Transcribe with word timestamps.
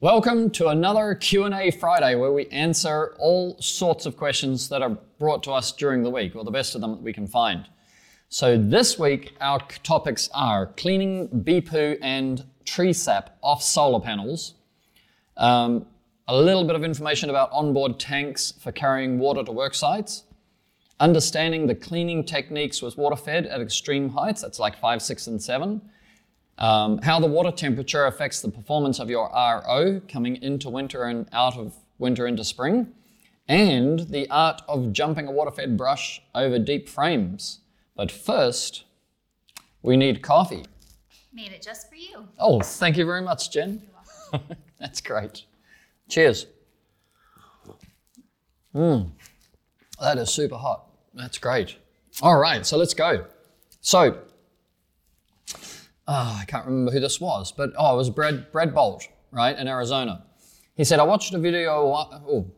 Welcome 0.00 0.50
to 0.50 0.68
another 0.68 1.14
Q&A 1.14 1.70
Friday 1.70 2.16
where 2.16 2.30
we 2.30 2.48
answer 2.48 3.14
all 3.18 3.58
sorts 3.62 4.04
of 4.04 4.14
questions 4.14 4.68
that 4.68 4.82
are 4.82 4.90
brought 5.18 5.42
to 5.44 5.52
us 5.52 5.72
during 5.72 6.02
the 6.02 6.10
week, 6.10 6.36
or 6.36 6.44
the 6.44 6.50
best 6.50 6.74
of 6.74 6.82
them 6.82 6.90
that 6.90 7.00
we 7.00 7.14
can 7.14 7.26
find. 7.26 7.66
So 8.28 8.58
this 8.58 8.98
week 8.98 9.34
our 9.40 9.58
topics 9.84 10.28
are 10.34 10.66
cleaning 10.66 11.28
bee 11.28 11.62
poo 11.62 11.96
and 12.02 12.44
tree 12.66 12.92
sap 12.92 13.38
off 13.42 13.62
solar 13.62 14.00
panels, 14.00 14.52
um, 15.38 15.86
a 16.28 16.36
little 16.36 16.64
bit 16.64 16.76
of 16.76 16.84
information 16.84 17.30
about 17.30 17.48
onboard 17.50 17.98
tanks 17.98 18.52
for 18.60 18.72
carrying 18.72 19.18
water 19.18 19.42
to 19.44 19.50
work 19.50 19.74
sites, 19.74 20.24
understanding 21.00 21.68
the 21.68 21.74
cleaning 21.74 22.22
techniques 22.22 22.82
with 22.82 22.98
water 22.98 23.16
fed 23.16 23.46
at 23.46 23.62
extreme 23.62 24.10
heights, 24.10 24.42
that's 24.42 24.58
like 24.58 24.78
5, 24.78 25.00
6, 25.00 25.26
and 25.26 25.42
7, 25.42 25.80
um, 26.58 26.98
how 26.98 27.20
the 27.20 27.26
water 27.26 27.50
temperature 27.50 28.06
affects 28.06 28.40
the 28.40 28.50
performance 28.50 28.98
of 28.98 29.10
your 29.10 29.30
RO 29.32 30.00
coming 30.08 30.36
into 30.42 30.68
winter 30.70 31.04
and 31.04 31.28
out 31.32 31.56
of 31.56 31.74
winter 31.98 32.26
into 32.26 32.44
spring, 32.44 32.92
and 33.48 34.00
the 34.10 34.28
art 34.30 34.62
of 34.68 34.92
jumping 34.92 35.28
a 35.28 35.30
water 35.30 35.50
fed 35.50 35.76
brush 35.76 36.22
over 36.34 36.58
deep 36.58 36.88
frames. 36.88 37.60
But 37.94 38.10
first, 38.10 38.84
we 39.82 39.96
need 39.96 40.22
coffee. 40.22 40.64
Made 41.32 41.52
it 41.52 41.62
just 41.62 41.88
for 41.88 41.96
you. 41.96 42.28
Oh, 42.38 42.60
thank 42.60 42.96
you 42.96 43.04
very 43.04 43.22
much, 43.22 43.50
Jen. 43.50 43.82
That's 44.80 45.00
great. 45.00 45.44
Cheers. 46.08 46.46
Mmm, 48.74 49.10
that 50.00 50.18
is 50.18 50.30
super 50.30 50.56
hot. 50.56 50.86
That's 51.14 51.38
great. 51.38 51.76
All 52.20 52.38
right, 52.38 52.66
so 52.66 52.76
let's 52.76 52.92
go. 52.92 53.24
So, 53.80 54.18
oh, 56.08 56.38
I 56.40 56.44
can't 56.46 56.66
remember 56.66 56.92
who 56.92 57.00
this 57.00 57.20
was, 57.20 57.52
but 57.52 57.72
oh, 57.76 57.94
it 57.94 57.96
was 57.96 58.10
Brad, 58.10 58.50
Brad 58.52 58.74
Bolt, 58.74 59.06
right, 59.30 59.56
in 59.56 59.68
Arizona. 59.68 60.24
He 60.74 60.84
said, 60.84 61.00
I 61.00 61.04
watched 61.04 61.34
a 61.34 61.38
video, 61.38 61.70
oh, 61.72 62.50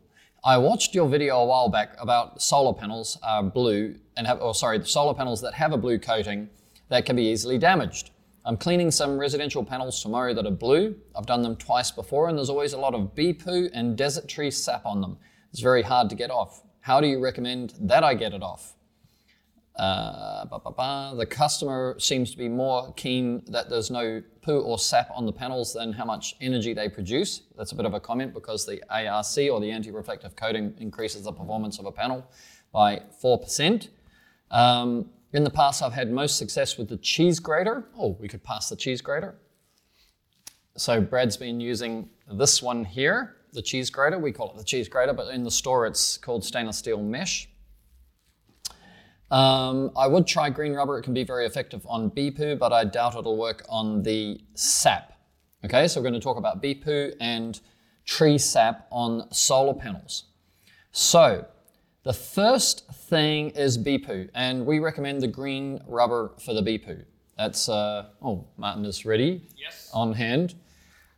I 0.45 0.59
watched 0.59 0.95
your 0.95 1.09
video 1.09 1.39
a 1.39 1.47
while 1.47 1.69
back 1.69 1.97
about 2.01 2.41
solar 2.43 2.75
panels 2.75 3.19
are 3.23 3.43
blue 3.43 3.97
and 4.17 4.27
have, 4.27 4.41
or 4.41 4.55
sorry, 4.55 4.79
the 4.79 4.87
solar 4.87 5.15
panels 5.15 5.41
that 5.43 5.55
have 5.55 5.73
a 5.73 5.77
blue 5.77 5.99
coating 5.99 6.49
that 6.89 7.07
can 7.07 7.17
be 7.17 7.25
easily 7.25 7.59
damaged. 7.59 8.11
I'm 8.45 8.57
cleaning 8.57 8.91
some 8.91 9.19
residential 9.19 9.65
panels 9.65 10.03
tomorrow 10.03 10.33
that 10.33 10.47
are 10.47 10.51
blue. 10.51 10.97
I've 11.15 11.27
done 11.27 11.43
them 11.43 11.57
twice 11.57 11.91
before, 11.91 12.29
and 12.29 12.39
there's 12.39 12.49
always 12.49 12.73
a 12.73 12.79
lot 12.79 12.95
of 12.95 13.15
bee 13.15 13.35
poo 13.35 13.69
and 13.75 13.97
desert 13.97 14.29
tree 14.29 14.51
sap 14.51 14.87
on 14.87 15.01
them. 15.01 15.19
It's 15.51 15.61
very 15.61 15.83
hard 15.83 16.09
to 16.11 16.17
get 16.17 16.31
off. 16.31 16.63
How 16.81 17.01
do 17.01 17.07
you 17.07 17.21
recommend 17.21 17.75
that 17.81 18.05
I 18.05 18.15
get 18.15 18.33
it 18.33 18.43
off? 18.43 18.75
Uh, 19.79 20.45
bah, 20.47 20.59
bah, 20.59 20.73
bah. 20.77 21.15
The 21.15 21.27
customer 21.27 21.95
seems 21.99 22.33
to 22.33 22.37
be 22.37 22.49
more 22.49 22.93
keen 22.95 23.43
that 23.47 23.71
there's 23.71 23.91
no 23.91 24.23
poo 24.43 24.61
or 24.61 24.79
sap 24.79 25.09
on 25.15 25.25
the 25.25 25.33
panels 25.33 25.73
than 25.73 25.93
how 25.93 26.05
much 26.05 26.35
energy 26.41 26.75
they 26.75 26.89
produce. 26.89 27.43
That's 27.57 27.71
a 27.71 27.77
bit 27.77 27.87
of 27.87 27.95
a 27.95 28.01
comment 28.01 28.35
because 28.35 28.67
the 28.67 28.83
ARC 28.91 29.39
or 29.53 29.61
the 29.61 29.71
anti-reflective 29.71 30.35
coating 30.35 30.75
increases 30.79 31.25
the 31.25 31.33
performance 31.33 31.79
of 31.79 31.87
a 31.87 31.93
panel 31.93 32.29
by 32.73 33.03
4%. 33.23 33.89
Um, 34.51 35.11
in 35.33 35.45
the 35.45 35.51
past, 35.51 35.83
I've 35.83 35.93
had 35.93 36.11
most 36.11 36.39
success 36.39 36.77
with 36.77 36.89
the 36.89 36.97
cheese 36.97 37.39
grater. 37.39 37.85
Oh, 37.97 38.17
we 38.19 38.27
could 38.27 38.43
pass 38.43 38.69
the 38.69 38.77
cheese 38.77 39.01
grater. 39.01 39.37
So 40.77 41.01
Brad's 41.01 41.37
been 41.37 41.61
using 41.61 42.09
this 42.33 42.63
one 42.63 42.85
here, 42.85 43.37
the 43.53 43.63
cheese 43.63 43.91
grater. 43.91 44.19
We 44.19 44.33
call 44.33 44.51
it 44.51 44.57
the 44.57 44.65
cheese 44.65 44.89
grater, 44.89 45.13
but 45.13 45.33
in 45.33 45.45
the 45.45 45.51
store 45.51 45.87
it's 45.87 46.17
called 46.17 46.45
stainless 46.45 46.79
steel 46.79 47.03
mesh. 47.03 47.49
Um, 49.31 49.91
I 49.97 50.07
would 50.07 50.27
try 50.27 50.49
green 50.51 50.73
rubber. 50.73 50.99
It 50.99 51.03
can 51.03 51.15
be 51.15 51.25
very 51.25 51.45
effective 51.47 51.87
on 51.87 52.09
bee 52.09 52.31
poo, 52.31 52.57
but 52.57 52.73
I 52.73 52.85
doubt 52.85 53.15
it'll 53.15 53.37
work 53.37 53.65
on 53.69 54.03
the 54.03 54.41
sap. 54.55 55.13
Okay, 55.65 55.89
so 55.89 56.01
we're 56.01 56.05
going 56.05 56.15
to 56.15 56.21
talk 56.21 56.39
about 56.39 56.63
bee 56.63 56.75
poo 56.75 57.13
and 57.21 57.61
tree 58.07 58.39
sap 58.39 58.87
on 58.91 59.31
solar 59.33 59.75
panels. 59.75 60.25
So 60.93 61.45
the 62.05 62.13
first 62.13 62.89
thing 62.91 63.51
is 63.51 63.77
bee 63.77 63.99
poo, 63.99 64.29
and 64.35 64.65
we 64.65 64.79
recommend 64.79 65.21
the 65.21 65.29
green 65.29 65.81
rubber 65.87 66.33
for 66.39 66.55
the 66.55 66.63
bee 66.63 66.79
poo. 66.79 67.03
That's, 67.37 67.69
uh, 67.69 68.07
oh, 68.23 68.47
Martin 68.57 68.85
is 68.85 69.05
ready. 69.05 69.43
Yes. 69.57 69.91
On 69.93 70.13
hand. 70.15 70.55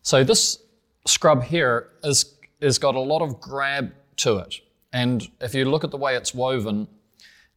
So 0.03 0.25
this 0.25 0.59
scrub 1.07 1.45
here 1.45 1.91
is, 2.03 2.35
is 2.61 2.79
got 2.79 2.95
a 2.95 3.01
lot 3.01 3.23
of 3.23 3.41
grab 3.41 3.93
to 4.17 4.39
it. 4.39 4.57
And 4.93 5.31
if 5.41 5.55
you 5.55 5.65
look 5.65 5.85
at 5.85 5.91
the 5.91 5.97
way 5.97 6.17
it's 6.17 6.35
woven, 6.35 6.89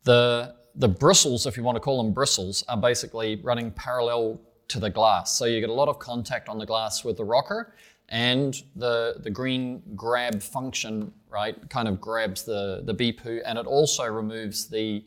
the, 0.04 0.56
the 0.76 0.88
bristles, 0.88 1.46
if 1.46 1.58
you 1.58 1.64
want 1.64 1.76
to 1.76 1.80
call 1.80 2.02
them 2.04 2.14
bristles, 2.14 2.64
are 2.68 2.78
basically 2.78 3.38
running 3.44 3.72
parallel 3.72 4.40
to 4.70 4.80
the 4.80 4.90
glass. 4.90 5.38
So 5.38 5.46
you 5.46 5.60
get 5.60 5.70
a 5.70 5.74
lot 5.74 5.88
of 5.88 6.00
contact 6.00 6.50
on 6.50 6.58
the 6.58 6.66
glass 6.66 7.04
with 7.04 7.18
the 7.18 7.26
rocker, 7.26 7.76
and 8.10 8.62
the, 8.76 9.16
the 9.20 9.30
green 9.30 9.82
grab 9.96 10.42
function, 10.42 11.12
right, 11.30 11.58
kind 11.70 11.88
of 11.88 12.00
grabs 12.02 12.44
the, 12.44 12.82
the 12.84 13.14
poo, 13.14 13.42
and 13.46 13.58
it 13.58 13.66
also 13.66 14.06
removes 14.06 14.68
the, 14.68 15.04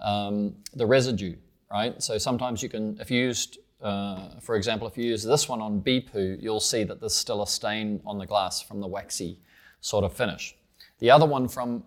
um, 0.00 0.54
the 0.74 0.86
residue, 0.86 1.36
right? 1.70 2.02
So 2.02 2.18
sometimes 2.18 2.62
you 2.62 2.68
can, 2.68 2.98
if 3.00 3.10
you 3.10 3.20
used, 3.20 3.58
uh, 3.82 4.40
for 4.40 4.56
example, 4.56 4.86
if 4.86 4.98
you 4.98 5.04
use 5.04 5.22
this 5.22 5.48
one 5.48 5.60
on 5.60 5.80
poo, 5.80 6.36
you'll 6.40 6.60
see 6.60 6.84
that 6.84 7.00
there's 7.00 7.14
still 7.14 7.42
a 7.42 7.46
stain 7.46 8.00
on 8.04 8.18
the 8.18 8.26
glass 8.26 8.60
from 8.60 8.80
the 8.80 8.88
waxy 8.88 9.38
sort 9.80 10.04
of 10.04 10.12
finish. 10.12 10.54
The 10.98 11.10
other 11.10 11.26
one 11.26 11.48
from 11.48 11.84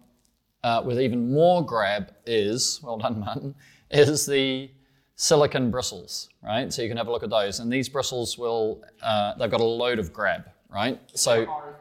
uh, 0.64 0.82
with 0.86 1.00
even 1.00 1.32
more 1.32 1.66
grab 1.66 2.14
is, 2.26 2.80
well 2.84 2.98
done, 2.98 3.20
Martin, 3.20 3.56
is 3.92 4.26
the 4.26 4.70
silicon 5.16 5.70
bristles, 5.70 6.30
right? 6.44 6.72
So 6.74 6.82
you 6.82 6.88
can 6.88 6.98
have 6.98 7.08
a 7.08 7.12
look 7.12 7.24
at 7.24 7.30
those. 7.30 7.60
And 7.60 7.72
these 7.72 7.90
bristles 7.90 8.38
will, 8.38 8.84
uh, 9.02 9.36
they've 9.36 9.52
got 9.52 9.62
a 9.62 9.66
load 9.66 10.00
of 10.00 10.12
grab, 10.14 10.50
right? 10.70 11.00
So 11.14 11.46
ARC. 11.46 11.80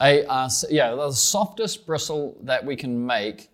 ARC, 0.00 0.52
yeah, 0.70 0.94
the 0.94 1.12
softest 1.12 1.86
bristle 1.86 2.36
that 2.42 2.64
we 2.64 2.76
can 2.76 3.06
make 3.06 3.48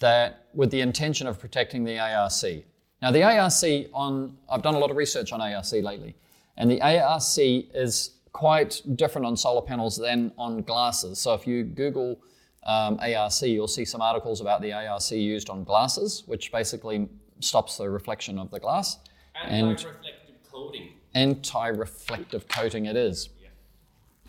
that 0.00 0.46
with 0.54 0.70
the 0.70 0.80
intention 0.80 1.26
of 1.26 1.38
protecting 1.38 1.84
the 1.84 1.98
ARC. 1.98 2.64
Now 3.00 3.10
the 3.10 3.22
ARC 3.22 3.88
on, 3.94 4.36
I've 4.50 4.62
done 4.62 4.74
a 4.74 4.78
lot 4.78 4.90
of 4.90 4.96
research 4.96 5.32
on 5.32 5.40
ARC 5.40 5.72
lately, 5.72 6.16
and 6.56 6.70
the 6.70 6.80
ARC 6.82 7.38
is 7.38 8.10
quite 8.32 8.82
different 8.96 9.26
on 9.26 9.36
solar 9.36 9.62
panels 9.62 9.96
than 9.96 10.32
on 10.36 10.62
glasses. 10.62 11.18
So 11.18 11.32
if 11.34 11.46
you 11.46 11.64
Google 11.64 12.18
um, 12.68 12.98
ARC, 13.00 13.42
you'll 13.42 13.66
see 13.66 13.84
some 13.84 14.00
articles 14.00 14.40
about 14.40 14.60
the 14.62 14.72
ARC 14.72 15.10
used 15.10 15.48
on 15.50 15.64
glasses, 15.64 16.22
which 16.26 16.52
basically 16.52 17.08
stops 17.40 17.76
the 17.78 17.88
reflection 17.90 18.38
of 18.38 18.50
the 18.50 18.60
glass. 18.60 18.98
And 19.44 19.68
Anti-reflective 19.70 20.34
coating. 20.52 20.88
anti-reflective 21.14 22.48
coating 22.48 22.86
it 22.86 22.96
is. 22.96 23.30
Yeah. 23.42 23.48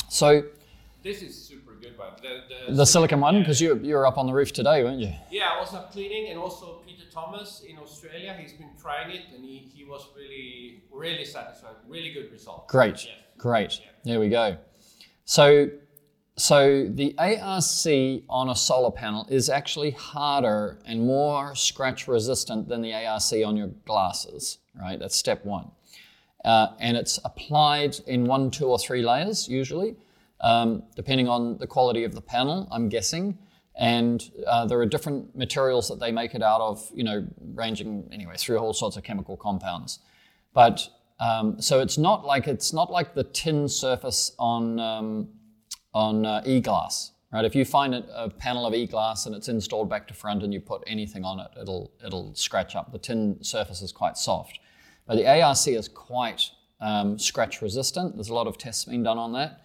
So 0.09 0.43
This 1.03 1.21
is 1.21 1.35
super 1.35 1.73
good 1.81 1.97
one. 1.97 2.09
The, 2.21 2.43
the, 2.69 2.73
the 2.75 2.85
silicon 2.85 3.19
one, 3.19 3.39
because 3.39 3.59
you, 3.61 3.77
you 3.83 3.95
were 3.95 4.05
up 4.05 4.17
on 4.17 4.27
the 4.27 4.33
roof 4.33 4.51
today, 4.53 4.83
weren't 4.83 4.99
you? 4.99 5.13
Yeah, 5.31 5.49
I 5.55 5.59
was 5.59 5.73
up 5.73 5.91
cleaning, 5.91 6.29
and 6.29 6.39
also 6.39 6.81
Peter 6.85 7.03
Thomas 7.11 7.63
in 7.67 7.77
Australia. 7.77 8.35
He's 8.39 8.53
been 8.53 8.69
trying 8.81 9.09
it, 9.11 9.23
and 9.33 9.43
he, 9.43 9.69
he 9.73 9.83
was 9.85 10.07
really 10.15 10.83
really 10.91 11.25
satisfied. 11.25 11.75
Really 11.87 12.11
good 12.13 12.31
result. 12.31 12.67
Great, 12.67 13.05
Yes. 13.05 13.15
great. 13.37 13.81
There 14.03 14.19
we 14.19 14.29
go. 14.29 14.57
So, 15.25 15.69
so 16.39 16.87
the 16.87 17.13
ARC 17.17 18.23
on 18.29 18.49
a 18.49 18.55
solar 18.55 18.91
panel 18.91 19.27
is 19.29 19.49
actually 19.49 19.91
harder 19.91 20.79
and 20.85 21.05
more 21.05 21.53
scratch 21.53 22.07
resistant 22.07 22.69
than 22.69 22.81
the 22.81 22.93
ARC 22.93 23.33
on 23.45 23.57
your 23.57 23.67
glasses, 23.85 24.59
right? 24.79 24.97
That's 24.97 25.17
step 25.17 25.43
one. 25.43 25.71
Uh, 26.45 26.67
and 26.79 26.95
it's 26.95 27.19
applied 27.25 27.99
in 28.07 28.23
one, 28.23 28.51
two, 28.51 28.67
or 28.67 28.79
three 28.79 29.01
layers 29.01 29.49
usually, 29.49 29.97
um, 30.39 30.83
depending 30.95 31.27
on 31.27 31.57
the 31.57 31.67
quality 31.67 32.05
of 32.05 32.15
the 32.15 32.21
panel, 32.21 32.69
I'm 32.71 32.87
guessing. 32.87 33.37
And 33.75 34.23
uh, 34.47 34.65
there 34.65 34.79
are 34.79 34.85
different 34.85 35.35
materials 35.35 35.89
that 35.89 35.99
they 35.99 36.11
make 36.11 36.35
it 36.35 36.41
out 36.41 36.61
of, 36.61 36.89
you 36.93 37.03
know, 37.03 37.27
ranging 37.53 38.07
anyway 38.13 38.35
through 38.37 38.59
all 38.59 38.73
sorts 38.73 38.95
of 38.95 39.03
chemical 39.03 39.35
compounds. 39.35 39.99
But 40.53 40.87
um, 41.19 41.61
so 41.61 41.81
it's 41.81 41.97
not 41.97 42.25
like 42.25 42.47
it's 42.47 42.71
not 42.71 42.89
like 42.89 43.13
the 43.13 43.25
tin 43.25 43.67
surface 43.67 44.33
on 44.39 44.79
um, 44.79 45.29
on 45.93 46.25
uh, 46.25 46.41
e-glass, 46.45 47.11
right? 47.33 47.45
If 47.45 47.55
you 47.55 47.65
find 47.65 47.95
a, 47.95 48.23
a 48.23 48.29
panel 48.29 48.65
of 48.65 48.73
e-glass 48.73 49.25
and 49.25 49.35
it's 49.35 49.49
installed 49.49 49.89
back 49.89 50.07
to 50.09 50.13
front 50.13 50.43
and 50.43 50.53
you 50.53 50.59
put 50.59 50.83
anything 50.87 51.23
on 51.23 51.39
it, 51.39 51.47
it'll 51.59 51.91
it'll 52.05 52.33
scratch 52.35 52.75
up. 52.75 52.91
The 52.91 52.99
tin 52.99 53.43
surface 53.43 53.81
is 53.81 53.91
quite 53.91 54.17
soft, 54.17 54.59
but 55.07 55.15
the 55.15 55.27
ARC 55.27 55.67
is 55.67 55.87
quite 55.87 56.49
um, 56.79 57.17
scratch 57.17 57.61
resistant. 57.61 58.15
There's 58.15 58.29
a 58.29 58.33
lot 58.33 58.47
of 58.47 58.57
tests 58.57 58.85
being 58.85 59.03
done 59.03 59.17
on 59.17 59.33
that, 59.33 59.61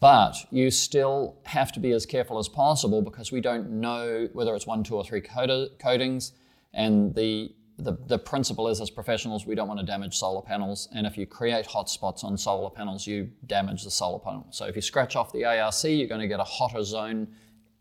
but 0.00 0.36
you 0.50 0.70
still 0.70 1.38
have 1.44 1.72
to 1.72 1.80
be 1.80 1.92
as 1.92 2.06
careful 2.06 2.38
as 2.38 2.48
possible 2.48 3.02
because 3.02 3.30
we 3.30 3.40
don't 3.40 3.70
know 3.70 4.28
whether 4.32 4.54
it's 4.54 4.66
one, 4.66 4.82
two, 4.82 4.96
or 4.96 5.04
three 5.04 5.20
coat- 5.20 5.78
coatings, 5.78 6.32
and 6.72 7.14
the 7.14 7.52
the, 7.78 7.96
the 8.06 8.18
principle 8.18 8.68
is 8.68 8.80
as 8.80 8.90
professionals 8.90 9.46
we 9.46 9.54
don't 9.54 9.68
want 9.68 9.78
to 9.80 9.86
damage 9.86 10.16
solar 10.16 10.42
panels 10.42 10.88
and 10.94 11.06
if 11.06 11.16
you 11.16 11.26
create 11.26 11.64
hot 11.66 11.88
spots 11.88 12.24
on 12.24 12.36
solar 12.36 12.70
panels 12.70 13.06
you 13.06 13.30
damage 13.46 13.84
the 13.84 13.90
solar 13.90 14.18
panel 14.18 14.46
so 14.50 14.66
if 14.66 14.74
you 14.76 14.82
scratch 14.82 15.14
off 15.16 15.32
the 15.32 15.44
arc 15.44 15.74
you're 15.84 16.08
going 16.08 16.20
to 16.20 16.28
get 16.28 16.40
a 16.40 16.44
hotter 16.44 16.82
zone 16.82 17.28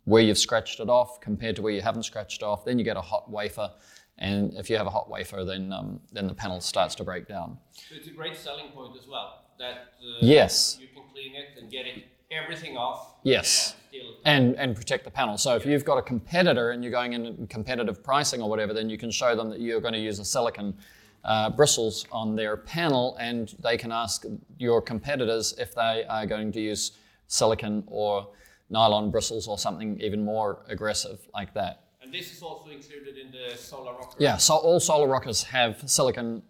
where 0.05 0.21
you've 0.21 0.37
scratched 0.37 0.79
it 0.79 0.89
off 0.89 1.19
compared 1.19 1.55
to 1.55 1.61
where 1.61 1.73
you 1.73 1.81
haven't 1.81 2.03
scratched 2.03 2.43
off 2.43 2.63
then 2.63 2.77
you 2.79 2.85
get 2.85 2.97
a 2.97 3.01
hot 3.01 3.29
wafer 3.29 3.69
And 4.19 4.53
if 4.55 4.69
you 4.69 4.77
have 4.77 4.87
a 4.87 4.89
hot 4.89 5.09
wafer, 5.09 5.45
then 5.45 5.71
um, 5.71 5.99
then 6.11 6.25
the 6.27 6.33
panel 6.33 6.59
starts 6.59 6.95
to 6.95 7.03
break 7.03 7.27
down. 7.27 7.57
So 7.71 7.95
it's 7.95 8.07
a 8.07 8.11
great 8.11 8.35
selling 8.35 8.69
point 8.69 8.97
as 8.99 9.07
well. 9.07 9.45
That 9.59 9.93
uh, 10.01 10.19
Yes. 10.21 10.77
you 10.81 10.87
can 10.87 11.03
clean 11.13 11.35
it 11.35 11.49
and 11.61 11.69
get 11.69 11.85
it 11.85 12.05
everything 12.31 12.77
off. 12.77 13.15
Yes. 13.23 13.75
And 14.25 14.55
and 14.55 14.75
protect 14.75 15.05
the 15.05 15.11
panel. 15.11 15.37
So 15.37 15.55
if 15.55 15.65
you've 15.65 15.85
got 15.85 15.97
a 15.97 16.01
competitor 16.01 16.71
and 16.71 16.83
you're 16.83 16.91
going 16.91 17.13
in 17.13 17.47
competitive 17.47 18.03
pricing 18.03 18.41
or 18.41 18.49
whatever, 18.49 18.73
then 18.73 18.89
you 18.89 18.97
can 18.97 19.09
show 19.09 19.35
them 19.35 19.49
that 19.49 19.59
you're 19.59 19.81
going 19.81 19.93
to 19.93 19.99
use 19.99 20.19
a 20.19 20.25
silicon 20.25 20.77
uh, 21.23 21.49
bristles 21.49 22.05
on 22.11 22.35
their 22.35 22.57
panel, 22.57 23.17
and 23.19 23.55
they 23.59 23.77
can 23.77 23.91
ask 23.91 24.25
your 24.59 24.81
competitors 24.81 25.55
if 25.57 25.73
they 25.73 26.05
are 26.09 26.25
going 26.25 26.51
to 26.51 26.61
use 26.61 26.91
silicon 27.27 27.83
or 27.87 28.27
nylon 28.69 29.09
bristles 29.09 29.47
or 29.47 29.57
something 29.57 29.99
even 29.99 30.23
more 30.23 30.59
aggressive 30.67 31.19
like 31.33 31.53
that. 31.53 31.83
And 32.01 32.13
this 32.13 32.31
is 32.31 32.41
also 32.41 32.69
included 32.69 33.17
in 33.17 33.31
the 33.31 33.57
solar 33.57 33.93
rocker. 33.93 34.15
Yeah, 34.19 34.37
so 34.37 34.55
all 34.55 34.79
solar 34.79 35.07
rockers 35.07 35.43
have 35.43 35.89
silicon 35.89 36.43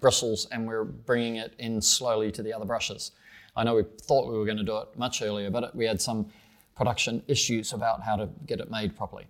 bristles, 0.00 0.46
and 0.50 0.66
we're 0.66 0.84
bringing 0.84 1.36
it 1.36 1.54
in 1.58 1.80
slowly 1.80 2.32
to 2.32 2.42
the 2.42 2.52
other 2.52 2.66
brushes. 2.66 3.12
I 3.56 3.64
know 3.64 3.76
we 3.76 3.84
thought 4.02 4.30
we 4.30 4.38
were 4.38 4.44
going 4.44 4.58
to 4.58 4.64
do 4.64 4.76
it 4.78 4.88
much 4.96 5.22
earlier, 5.22 5.50
but 5.50 5.74
we 5.74 5.84
had 5.84 6.00
some 6.00 6.26
production 6.74 7.22
issues 7.28 7.72
about 7.72 8.02
how 8.02 8.16
to 8.16 8.28
get 8.46 8.60
it 8.60 8.70
made 8.70 8.96
properly. 8.96 9.26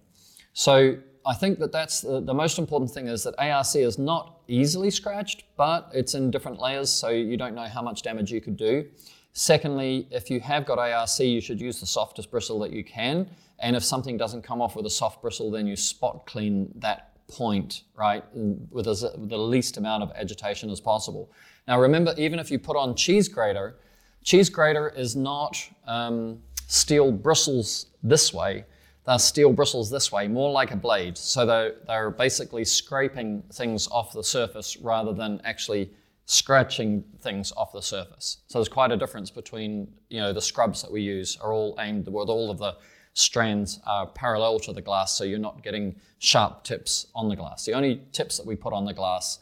So 0.53 0.97
I 1.25 1.35
think 1.35 1.59
that 1.59 1.73
that's 1.73 2.01
the, 2.01 2.21
the 2.21 2.35
most 2.35 2.59
important 2.59 2.91
thing 2.91 3.09
is 3.09 3.25
that 3.25 3.35
ARC 3.39 3.75
is 3.77 3.99
not 3.99 4.41
easily 4.49 4.91
scratched, 4.91 5.45
but 5.57 5.91
it's 5.93 6.15
in 6.15 6.31
different 6.31 6.61
layers, 6.61 6.91
so 6.91 7.09
you 7.09 7.37
don't 7.37 7.55
know 7.55 7.67
how 7.67 7.83
much 7.83 8.03
damage 8.03 8.31
you 8.31 8.41
could 8.41 8.57
do. 8.57 8.87
Secondly, 9.33 10.07
if 10.11 10.31
you 10.31 10.41
have 10.41 10.67
got 10.67 10.79
ARC, 10.79 11.19
you 11.21 11.41
should 11.41 11.61
use 11.61 11.81
the 11.81 11.87
softest 11.87 12.31
bristle 12.31 12.59
that 12.61 12.73
you 12.73 12.85
can. 12.85 13.29
And 13.61 13.77
if 13.77 13.85
something 13.85 14.17
doesn't 14.17 14.43
come 14.43 14.61
off 14.61 14.77
with 14.77 14.87
a 14.87 14.91
soft 14.91 15.23
bristle, 15.23 15.51
then 15.51 15.67
you 15.67 15.77
spot 15.77 16.27
clean 16.27 16.73
that 16.77 17.13
point, 17.29 17.85
right, 17.97 18.25
with 18.35 18.87
as- 18.87 19.01
the 19.17 19.39
least 19.39 19.77
amount 19.79 20.03
of 20.03 20.11
agitation 20.13 20.69
as 20.71 20.81
possible. 20.81 21.31
Now, 21.67 21.81
remember, 21.81 22.15
even 22.19 22.39
if 22.39 22.51
you 22.51 22.59
put 22.59 22.77
on 22.77 22.95
cheese 22.95 23.29
grater, 23.29 23.77
cheese 24.23 24.49
grater 24.49 24.91
is 24.91 25.17
not 25.17 25.57
um, 25.87 26.39
steel 26.67 27.13
bristles 27.13 27.87
this 28.03 28.33
way. 28.33 28.65
They're 29.05 29.19
steel 29.19 29.53
bristles 29.53 29.91
this 29.91 30.13
way, 30.13 30.29
more 30.29 30.53
like 30.53 30.71
a 30.71 30.77
blade. 30.77 31.19
So 31.19 31.45
they're, 31.45 31.75
they're 31.87 32.11
basically 32.11 32.65
scraping 32.65 33.43
things 33.53 33.89
off 33.89 34.13
the 34.13 34.23
surface 34.23 34.77
rather 34.77 35.13
than 35.13 35.41
actually 35.45 35.91
scratching 36.27 37.03
things 37.21 37.53
off 37.57 37.73
the 37.73 37.83
surface. 37.83 38.39
So 38.47 38.59
there's 38.59 38.69
quite 38.69 38.93
a 38.93 38.97
difference 38.97 39.31
between, 39.31 39.93
you 40.09 40.21
know, 40.21 40.33
the 40.33 40.41
scrubs 40.41 40.81
that 40.83 40.91
we 40.91 41.03
use 41.03 41.37
are 41.41 41.53
all 41.53 41.77
aimed 41.81 42.07
with 42.07 42.29
all 42.29 42.51
of 42.51 42.59
the 42.59 42.77
strands 43.15 43.81
are 43.87 44.07
parallel 44.07 44.59
to 44.61 44.73
the 44.73 44.81
glass, 44.81 45.13
so 45.13 45.25
you're 45.25 45.39
not 45.39 45.63
getting 45.63 45.95
sharp 46.19 46.65
tips 46.65 47.09
on 47.15 47.29
the 47.29 47.37
glass. 47.37 47.65
The 47.65 47.73
only 47.73 48.03
tips 48.13 48.37
that 48.39 48.47
we 48.47 48.57
put 48.57 48.73
on 48.73 48.85
the 48.85 48.95
glass 48.95 49.41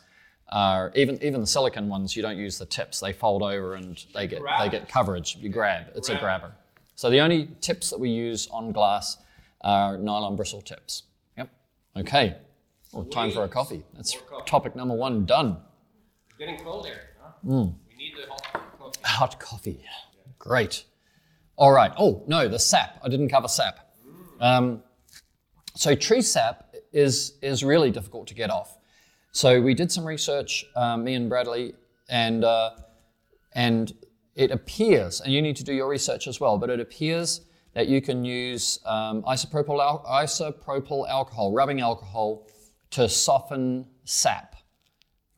are 0.53 0.93
even 0.95 1.23
even 1.23 1.41
the 1.41 1.47
silicon 1.47 1.89
ones. 1.89 2.17
You 2.17 2.23
don't 2.23 2.39
use 2.39 2.59
the 2.59 2.67
tips; 2.67 3.01
they 3.01 3.13
fold 3.13 3.43
over 3.43 3.75
and 3.75 4.05
they 4.15 4.27
get 4.27 4.43
they 4.59 4.69
get 4.69 4.89
coverage. 4.89 5.37
You 5.41 5.49
grab. 5.49 5.87
It's 5.95 6.09
a 6.09 6.17
grabber. 6.19 6.53
So 6.95 7.09
the 7.09 7.21
only 7.21 7.49
tips 7.61 7.91
that 7.91 7.99
we 7.99 8.11
use 8.11 8.49
on 8.51 8.73
glass 8.73 9.17
are 9.63 9.97
nylon 9.97 10.37
bristle 10.37 10.61
tips. 10.61 11.05
Yep. 11.39 11.51
Okay. 11.97 12.37
Well, 12.93 13.05
time 13.05 13.31
for 13.31 13.45
a 13.45 13.49
coffee. 13.49 13.85
That's 13.95 14.17
coffee. 14.29 14.45
topic 14.47 14.77
number 14.77 14.95
one 14.95 15.25
done. 15.25 15.59
It's 16.29 16.39
getting 16.39 16.59
cold 16.59 16.87
here. 16.87 17.11
Huh? 17.23 17.33
Mm. 17.47 17.75
We 17.89 17.97
need 17.97 18.15
the 18.17 18.29
hot 18.29 18.79
coffee. 18.79 19.01
Hot 19.05 19.41
coffee. 19.41 19.85
Great. 20.39 20.85
All 21.57 21.73
right. 21.73 21.93
Oh, 21.99 22.25
no, 22.27 22.49
the 22.49 22.59
sap. 22.59 22.99
I 23.05 23.09
didn't 23.09 23.29
cover 23.29 23.47
sap. 23.47 23.95
Um, 24.41 24.83
so, 25.77 25.95
tree 25.95 26.23
sap 26.23 26.75
is, 26.93 27.35
is 27.43 27.63
really 27.63 27.91
difficult 27.91 28.27
to 28.29 28.35
get 28.35 28.51
off. 28.51 28.77
So, 29.33 29.61
we 29.61 29.75
did 29.75 29.91
some 29.93 30.05
research, 30.05 30.65
um, 30.77 31.05
me 31.05 31.15
and 31.15 31.29
Bradley, 31.29 31.75
and, 32.09 32.45
uh, 32.45 32.71
and 33.55 33.93
it 34.35 34.51
appears, 34.51 35.21
and 35.21 35.33
you 35.33 35.43
need 35.43 35.57
to 35.57 35.65
do 35.65 35.73
your 35.73 35.89
research 35.89 36.27
as 36.27 36.41
well, 36.41 36.59
but 36.59 36.71
it 36.71 36.81
appears 36.81 37.43
that 37.75 37.87
you 37.87 38.01
can 38.01 38.25
use 38.25 38.81
um, 38.85 39.23
isopropyl, 39.23 39.81
al- 39.81 40.05
isopropyl 40.09 41.09
alcohol, 41.09 41.53
rubbing 41.53 41.81
alcohol, 41.81 42.47
to 42.91 43.09
soften 43.09 43.87
sap 44.05 44.51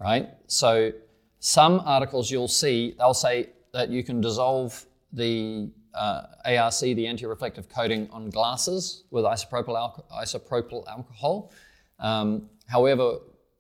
right? 0.03 0.31
So 0.47 0.93
some 1.39 1.81
articles 1.85 2.31
you'll 2.31 2.49
see, 2.49 2.95
they'll 2.99 3.15
say 3.15 3.51
that 3.73 3.89
you 3.89 4.03
can 4.03 4.21
dissolve 4.21 4.85
the 5.13 5.71
uh, 5.95 6.23
ARC, 6.45 6.81
the 6.81 7.07
anti-reflective 7.07 7.69
coating 7.69 8.09
on 8.11 8.31
glasses 8.31 9.05
with 9.11 9.25
isopropyl, 9.25 9.77
alco- 9.77 10.05
isopropyl 10.11 10.87
alcohol. 10.89 11.53
Um, 11.99 12.49
however, 12.67 13.19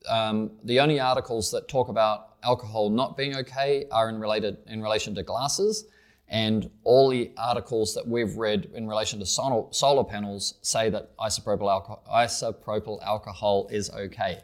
um, 0.08 0.50
the 0.64 0.80
only 0.80 1.00
articles 1.00 1.50
that 1.50 1.68
talk 1.68 1.88
about 1.88 2.36
alcohol 2.42 2.90
not 2.90 3.16
being 3.16 3.36
okay 3.36 3.86
are 3.90 4.08
in 4.08 4.18
related 4.18 4.58
in 4.66 4.82
relation 4.82 5.14
to 5.14 5.22
glasses, 5.22 5.86
and 6.28 6.70
all 6.84 7.10
the 7.10 7.30
articles 7.36 7.94
that 7.94 8.06
we've 8.06 8.36
read 8.36 8.70
in 8.74 8.88
relation 8.88 9.18
to 9.18 9.26
solar, 9.26 9.70
solar 9.72 10.04
panels 10.04 10.54
say 10.62 10.88
that 10.90 11.16
isopropyl, 11.18 11.68
alco- 11.68 12.00
isopropyl 12.08 13.02
alcohol 13.02 13.68
is 13.70 13.90
okay. 13.90 14.40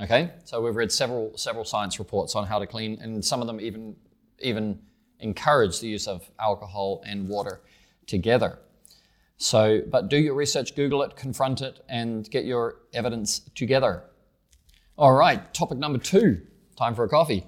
Okay, 0.00 0.30
so 0.44 0.60
we've 0.60 0.74
read 0.74 0.90
several 0.90 1.36
several 1.36 1.64
science 1.64 1.98
reports 1.98 2.34
on 2.34 2.46
how 2.46 2.58
to 2.58 2.66
clean, 2.66 2.98
and 3.00 3.24
some 3.24 3.40
of 3.40 3.46
them 3.46 3.60
even 3.60 3.96
even 4.40 4.80
encourage 5.20 5.80
the 5.80 5.86
use 5.88 6.08
of 6.08 6.28
alcohol 6.40 7.02
and 7.06 7.28
water 7.28 7.60
together. 8.06 8.58
So, 9.36 9.82
but 9.90 10.08
do 10.08 10.16
your 10.16 10.34
research, 10.34 10.74
Google 10.76 11.02
it, 11.02 11.16
confront 11.16 11.62
it, 11.62 11.80
and 11.88 12.28
get 12.30 12.44
your 12.44 12.76
evidence 12.92 13.40
together. 13.54 14.04
All 15.02 15.14
right, 15.14 15.52
topic 15.52 15.78
number 15.78 15.98
two. 15.98 16.42
Time 16.76 16.94
for 16.94 17.02
a 17.02 17.08
coffee. 17.08 17.44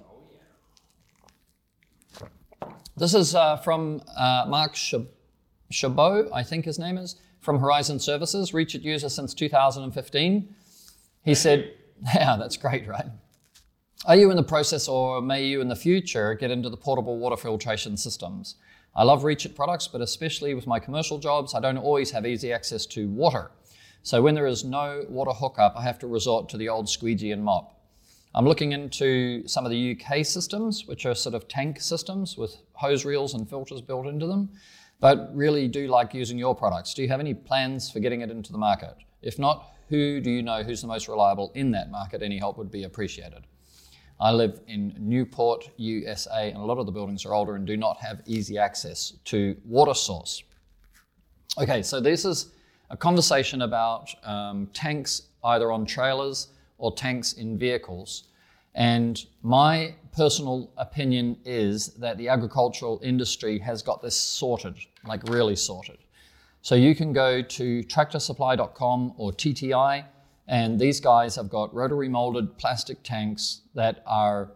This 2.97 3.15
is 3.15 3.37
uh, 3.37 3.59
from 3.59 4.03
uh, 4.17 4.47
Mark 4.49 4.75
Chabot, 5.71 6.29
I 6.35 6.43
think 6.43 6.65
his 6.65 6.81
name 6.81 6.99
is, 6.99 7.15
from 7.39 7.61
Horizon 7.61 8.01
Services, 8.01 8.53
Reach 8.53 8.75
It 8.75 8.83
user 8.83 9.09
since 9.09 9.35
2015. 9.35 10.53
He 11.23 11.35
said, 11.37 11.73
Yeah, 12.17 12.37
that's 12.37 12.57
great, 12.57 12.89
right? 12.89 13.07
Are 14.05 14.17
you 14.17 14.33
in 14.33 14.37
the 14.37 14.43
process 14.43 14.89
or 14.89 15.23
may 15.23 15.47
you 15.47 15.61
in 15.61 15.69
the 15.69 15.77
future 15.77 16.35
get 16.35 16.51
into 16.51 16.69
the 16.69 16.77
portable 16.77 17.19
water 17.19 17.37
filtration 17.37 17.97
systems? 17.97 18.57
I 18.97 19.05
love 19.05 19.23
Reach 19.23 19.47
It 19.47 19.55
products, 19.55 19.87
but 19.87 20.01
especially 20.01 20.55
with 20.55 20.67
my 20.67 20.81
commercial 20.81 21.21
jobs, 21.21 21.55
I 21.55 21.61
don't 21.61 21.79
always 21.79 22.11
have 22.11 22.27
easy 22.27 22.53
access 22.53 22.85
to 22.87 23.09
water. 23.09 23.53
So 24.05 24.21
when 24.21 24.35
there 24.35 24.47
is 24.47 24.65
no 24.65 25.07
water 25.09 25.33
hookup, 25.33 25.77
I 25.79 25.83
have 25.83 25.99
to 26.01 26.07
resort 26.07 26.51
to 26.51 26.59
the 26.59 26.69
old 26.69 26.91
squeegee 26.91 27.33
and 27.33 27.43
mop. 27.43 27.81
I'm 28.35 28.45
looking 28.45 28.73
into 28.73 29.49
some 29.49 29.65
of 29.65 29.71
the 29.71 29.97
UK 29.99 30.27
systems, 30.27 30.87
which 30.87 31.07
are 31.07 31.15
sort 31.15 31.35
of 31.35 31.49
tank 31.49 31.81
systems 31.81 32.37
with 32.37 32.55
hose 32.75 33.07
reels 33.07 33.33
and 33.33 33.49
filters 33.49 33.81
built 33.81 34.07
into 34.07 34.27
them, 34.27 34.51
but 35.01 35.35
really 35.35 35.69
do 35.69 35.89
like 35.89 36.13
using 36.13 36.37
your 36.37 36.55
products. 36.55 36.93
Do 36.93 37.01
you 37.01 37.09
have 37.09 37.19
any 37.19 37.33
plans 37.33 37.91
for 37.91 37.99
getting 37.99 38.21
it 38.21 38.31
into 38.31 38.53
the 38.53 38.59
market? 38.59 38.95
If 39.23 39.39
not, 39.39 39.73
who 39.89 40.21
do 40.21 40.31
you 40.31 40.43
know 40.43 40.63
who's 40.63 40.83
the 40.83 40.87
most 40.87 41.09
reliable 41.09 41.51
in 41.55 41.71
that 41.71 41.91
market? 41.91 42.21
Any 42.21 42.37
help 42.37 42.59
would 42.59 42.71
be 42.71 42.85
appreciated. 42.85 43.47
I 44.21 44.33
live 44.33 44.61
in 44.67 44.95
Newport, 44.99 45.71
USA, 45.79 46.51
and 46.51 46.59
a 46.59 46.65
lot 46.65 46.77
of 46.77 46.85
the 46.85 46.93
buildings 46.93 47.25
are 47.25 47.33
older 47.33 47.55
and 47.55 47.67
do 47.67 47.79
not 47.79 47.97
have 48.03 48.21
easy 48.27 48.59
access 48.59 49.15
to 49.25 49.57
water 49.65 49.95
source. 49.95 50.43
Okay, 51.57 51.83
so 51.83 52.01
this 52.01 52.27
is 52.27 52.51
a 52.91 52.97
conversation 52.97 53.63
about 53.63 54.15
um, 54.25 54.69
tanks 54.73 55.23
either 55.45 55.73
on 55.73 55.87
trailers 55.87 56.49
or 56.79 56.95
tanks 56.95 57.35
in 57.35 57.59
vehicles. 57.59 58.25
And 58.75 59.25
my 59.43 59.95
personal 60.13 60.71
opinion 60.77 61.37
is 61.45 61.89
that 61.95 62.19
the 62.19 62.29
agricultural 62.29 63.01
industry 63.03 63.59
has 63.61 63.83
got 63.83 64.03
this 64.03 64.17
sorted, 64.17 64.77
like 65.07 65.23
really 65.25 65.57
sorted. 65.57 65.99
So 66.63 66.75
you 66.75 66.95
can 66.95 67.13
go 67.13 67.43
to 67.43 67.83
tractorsupply.com 67.83 69.15
or 69.17 69.33
TTI, 69.33 70.05
and 70.49 70.79
these 70.79 70.99
guys 71.01 71.37
have 71.37 71.49
got 71.49 71.75
rotary 71.75 72.09
molded 72.09 72.57
plastic 72.59 73.03
tanks 73.03 73.63
that 73.75 74.03
are 74.07 74.51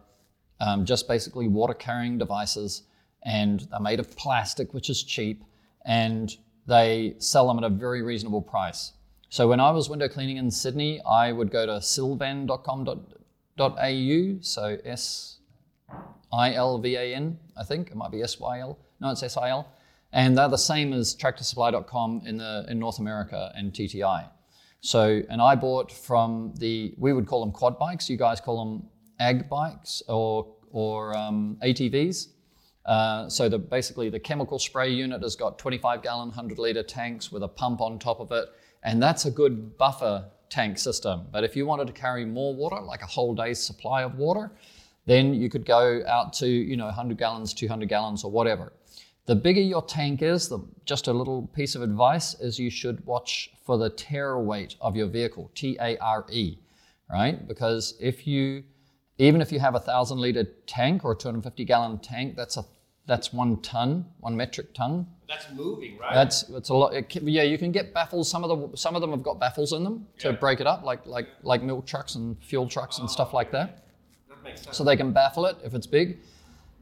um, 0.59 0.85
just 0.85 1.07
basically 1.07 1.47
water 1.47 1.73
carrying 1.73 2.17
devices, 2.17 2.83
and 3.23 3.67
they're 3.71 3.79
made 3.79 3.99
of 3.99 4.15
plastic, 4.17 4.73
which 4.73 4.89
is 4.89 5.03
cheap, 5.03 5.43
and 5.85 6.35
they 6.69 7.15
sell 7.17 7.47
them 7.47 7.57
at 7.57 7.65
a 7.65 7.69
very 7.69 8.01
reasonable 8.01 8.41
price. 8.41 8.93
So 9.29 9.47
when 9.47 9.59
I 9.59 9.71
was 9.71 9.89
window 9.89 10.07
cleaning 10.07 10.37
in 10.37 10.49
Sydney, 10.49 11.01
I 11.01 11.31
would 11.31 11.51
go 11.51 11.65
to 11.65 11.81
silvan.com.au, 11.81 14.37
so 14.41 14.77
S 14.85 15.37
I 16.31 16.53
L 16.53 16.77
V 16.77 16.95
A 16.95 17.15
N, 17.15 17.37
I 17.57 17.63
think. 17.63 17.89
It 17.89 17.95
might 17.95 18.11
be 18.11 18.21
S 18.21 18.39
Y 18.39 18.59
L. 18.59 18.77
No, 18.99 19.11
it's 19.11 19.23
S 19.23 19.37
I 19.37 19.49
L. 19.49 19.71
And 20.11 20.37
they're 20.37 20.49
the 20.49 20.57
same 20.57 20.93
as 20.93 21.15
tractorsupply.com 21.15 22.23
in, 22.25 22.37
the, 22.37 22.65
in 22.67 22.79
North 22.79 22.99
America 22.99 23.51
and 23.55 23.71
TTI. 23.71 24.27
So, 24.81 25.21
and 25.29 25.41
I 25.41 25.55
bought 25.55 25.91
from 25.91 26.53
the, 26.57 26.95
we 26.97 27.13
would 27.13 27.27
call 27.27 27.41
them 27.41 27.51
quad 27.51 27.77
bikes. 27.77 28.09
You 28.09 28.17
guys 28.17 28.41
call 28.41 28.63
them 28.63 28.87
ag 29.19 29.49
bikes 29.49 30.01
or, 30.07 30.47
or 30.71 31.15
um, 31.15 31.57
ATVs. 31.61 32.29
Uh, 32.85 33.29
so 33.29 33.49
the, 33.49 33.59
basically 33.59 34.09
the 34.09 34.19
chemical 34.19 34.57
spray 34.57 34.89
unit 34.89 35.21
has 35.21 35.35
got 35.35 35.59
25 35.59 36.01
gallon, 36.01 36.29
100 36.29 36.57
liter 36.57 36.83
tanks 36.83 37.31
with 37.31 37.43
a 37.43 37.47
pump 37.47 37.81
on 37.81 37.99
top 37.99 38.19
of 38.19 38.31
it. 38.31 38.49
And 38.83 39.01
that's 39.01 39.25
a 39.25 39.31
good 39.31 39.77
buffer 39.77 40.25
tank 40.49 40.77
system. 40.77 41.27
But 41.31 41.43
if 41.43 41.55
you 41.55 41.65
wanted 41.65 41.87
to 41.87 41.93
carry 41.93 42.25
more 42.25 42.55
water, 42.55 42.79
like 42.81 43.01
a 43.01 43.07
whole 43.07 43.35
day's 43.35 43.59
supply 43.59 44.03
of 44.03 44.15
water, 44.15 44.51
then 45.05 45.33
you 45.33 45.49
could 45.49 45.65
go 45.65 46.01
out 46.07 46.33
to 46.33 46.47
you 46.47 46.77
know 46.77 46.85
100 46.85 47.17
gallons, 47.17 47.53
200 47.53 47.89
gallons, 47.89 48.23
or 48.23 48.31
whatever. 48.31 48.73
The 49.25 49.35
bigger 49.35 49.61
your 49.61 49.83
tank 49.83 50.23
is, 50.23 50.49
the, 50.49 50.59
just 50.85 51.07
a 51.07 51.13
little 51.13 51.47
piece 51.53 51.75
of 51.75 51.83
advice 51.83 52.33
is 52.39 52.57
you 52.57 52.71
should 52.71 53.05
watch 53.05 53.51
for 53.63 53.77
the 53.77 53.89
tare 53.91 54.39
weight 54.39 54.75
of 54.81 54.95
your 54.95 55.07
vehicle, 55.07 55.51
T 55.53 55.77
A 55.79 55.97
R 55.97 56.25
E, 56.31 56.57
right? 57.11 57.47
Because 57.47 57.95
if 57.99 58.25
you, 58.25 58.63
even 59.19 59.41
if 59.41 59.51
you 59.51 59.59
have 59.59 59.75
a 59.75 59.79
thousand 59.79 60.17
liter 60.19 60.45
tank 60.65 61.05
or 61.05 61.11
a 61.11 61.15
250 61.15 61.63
gallon 61.65 61.99
tank, 61.99 62.35
that's 62.35 62.57
a 62.57 62.65
that's 63.05 63.33
one 63.33 63.59
ton, 63.61 64.05
one 64.19 64.35
metric 64.35 64.73
ton. 64.75 65.07
That's 65.27 65.45
moving, 65.53 65.97
right? 65.97 66.13
That's 66.13 66.43
that's 66.43 66.69
a 66.69 66.73
lot. 66.73 66.93
Can- 67.09 67.27
yeah, 67.27 67.43
you 67.43 67.57
can 67.57 67.71
get 67.71 67.93
baffles. 67.93 68.29
Some 68.29 68.43
of 68.43 68.49
the 68.71 68.77
some 68.77 68.95
of 68.95 69.01
them 69.01 69.11
have 69.11 69.23
got 69.23 69.39
baffles 69.39 69.73
in 69.73 69.83
them 69.83 70.07
to 70.19 70.29
Yeah. 70.29 70.35
break 70.35 70.59
it 70.61 70.67
up, 70.67 70.83
like 70.83 71.05
like 71.05 71.27
like 71.43 71.61
milk 71.63 71.85
trucks 71.85 72.15
and 72.15 72.37
fuel 72.43 72.67
trucks 72.67 72.97
and 72.99 73.09
stuff 73.09 73.33
like 73.33 73.51
that 73.51 73.85
that 74.29 74.43
makes 74.43 74.61
sense. 74.61 74.75
so 74.77 74.83
they 74.83 74.95
can 74.97 75.11
baffle 75.11 75.45
it 75.45 75.57
if 75.63 75.73
it's 75.73 75.87
big. 75.87 76.19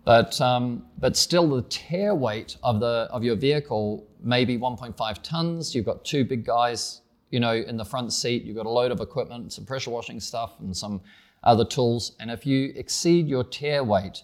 But 0.03 0.39
um, 0.39 0.85
but 0.97 1.17
still, 1.17 1.47
the 1.49 1.61
tare 1.63 2.15
weight 2.15 2.55
of 2.63 2.79
the 2.79 3.07
of 3.11 3.23
your 3.23 3.35
vehicle 3.35 4.05
may 4.21 4.45
be 4.45 4.57
1.5 4.57 5.21
tons. 5.23 5.73
You've 5.75 5.85
got 5.85 6.03
two 6.05 6.23
big 6.25 6.45
guys, 6.45 7.01
you 7.29 7.39
know, 7.39 7.53
in 7.53 7.75
the 7.77 7.83
front 7.85 8.11
seat. 8.13 8.43
You've 8.43 8.55
got 8.55 8.65
a 8.65 8.69
load 8.69 8.91
of 8.91 8.99
equipment, 9.01 9.51
some 9.53 9.65
pressure 9.65 9.91
washing 9.91 10.19
stuff, 10.21 10.53
and 10.59 10.75
some 10.75 11.01
other 11.47 11.65
tools. 11.65 12.11
And 12.19 12.29
if 12.29 12.45
you 12.45 12.73
exceed 12.75 13.27
your 13.27 13.43
tare 13.43 13.83
weight, 13.83 14.23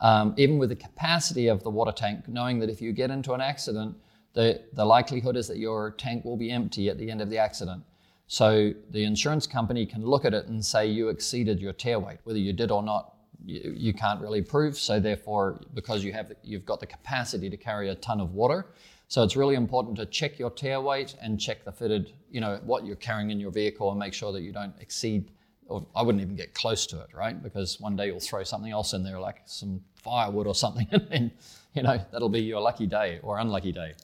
um, 0.00 0.34
even 0.36 0.58
with 0.58 0.68
the 0.68 0.76
capacity 0.76 1.46
of 1.46 1.62
the 1.62 1.70
water 1.70 1.92
tank, 1.92 2.28
knowing 2.28 2.58
that 2.58 2.68
if 2.68 2.82
you 2.82 2.92
get 2.92 3.10
into 3.10 3.32
an 3.32 3.40
accident, 3.40 3.96
the 4.34 4.60
the 4.72 4.84
likelihood 4.84 5.36
is 5.36 5.46
that 5.48 5.58
your 5.58 5.92
tank 5.92 6.24
will 6.24 6.36
be 6.36 6.50
empty 6.50 6.90
at 6.90 6.98
the 6.98 7.10
end 7.10 7.22
of 7.22 7.30
the 7.30 7.38
accident. 7.38 7.82
So 8.26 8.72
the 8.90 9.04
insurance 9.04 9.46
company 9.46 9.86
can 9.86 10.04
look 10.04 10.24
at 10.24 10.34
it 10.34 10.46
and 10.46 10.64
say 10.64 10.86
you 10.86 11.08
exceeded 11.08 11.60
your 11.60 11.72
tare 11.72 12.00
weight. 12.00 12.18
Whether 12.24 12.40
you 12.40 12.52
did 12.52 12.70
or 12.70 12.82
not, 12.82 13.14
you, 13.44 13.72
you 13.76 13.92
can't 13.92 14.20
really 14.20 14.42
prove. 14.42 14.76
So 14.76 14.98
therefore, 14.98 15.60
because 15.74 16.02
you 16.02 16.12
have 16.12 16.32
you've 16.42 16.66
got 16.66 16.80
the 16.80 16.86
capacity 16.86 17.48
to 17.48 17.56
carry 17.56 17.90
a 17.90 17.94
ton 17.94 18.20
of 18.20 18.32
water, 18.32 18.66
so 19.08 19.22
it's 19.22 19.36
really 19.36 19.54
important 19.54 19.96
to 19.98 20.06
check 20.06 20.38
your 20.38 20.50
tare 20.50 20.80
weight 20.80 21.14
and 21.22 21.38
check 21.38 21.64
the 21.64 21.72
fitted, 21.72 22.12
you 22.30 22.40
know, 22.40 22.60
what 22.64 22.84
you're 22.84 22.96
carrying 22.96 23.30
in 23.30 23.38
your 23.38 23.52
vehicle 23.52 23.90
and 23.90 23.98
make 23.98 24.14
sure 24.14 24.32
that 24.32 24.42
you 24.42 24.52
don't 24.52 24.74
exceed. 24.80 25.30
Or 25.68 25.86
I 25.96 26.02
wouldn't 26.02 26.22
even 26.22 26.36
get 26.36 26.54
close 26.54 26.86
to 26.88 27.00
it, 27.00 27.08
right? 27.14 27.42
Because 27.42 27.80
one 27.80 27.96
day 27.96 28.06
you'll 28.06 28.20
throw 28.20 28.42
something 28.42 28.70
else 28.70 28.92
in 28.92 29.02
there, 29.02 29.18
like 29.18 29.38
some 29.46 29.80
firewood 29.96 30.46
or 30.46 30.54
something, 30.54 30.86
and 30.92 31.08
then 31.08 31.30
you 31.74 31.82
know 31.82 31.98
that'll 32.12 32.28
be 32.28 32.42
your 32.42 32.60
lucky 32.60 32.86
day 32.86 33.18
or 33.22 33.38
unlucky 33.38 33.72
day. 33.72 33.94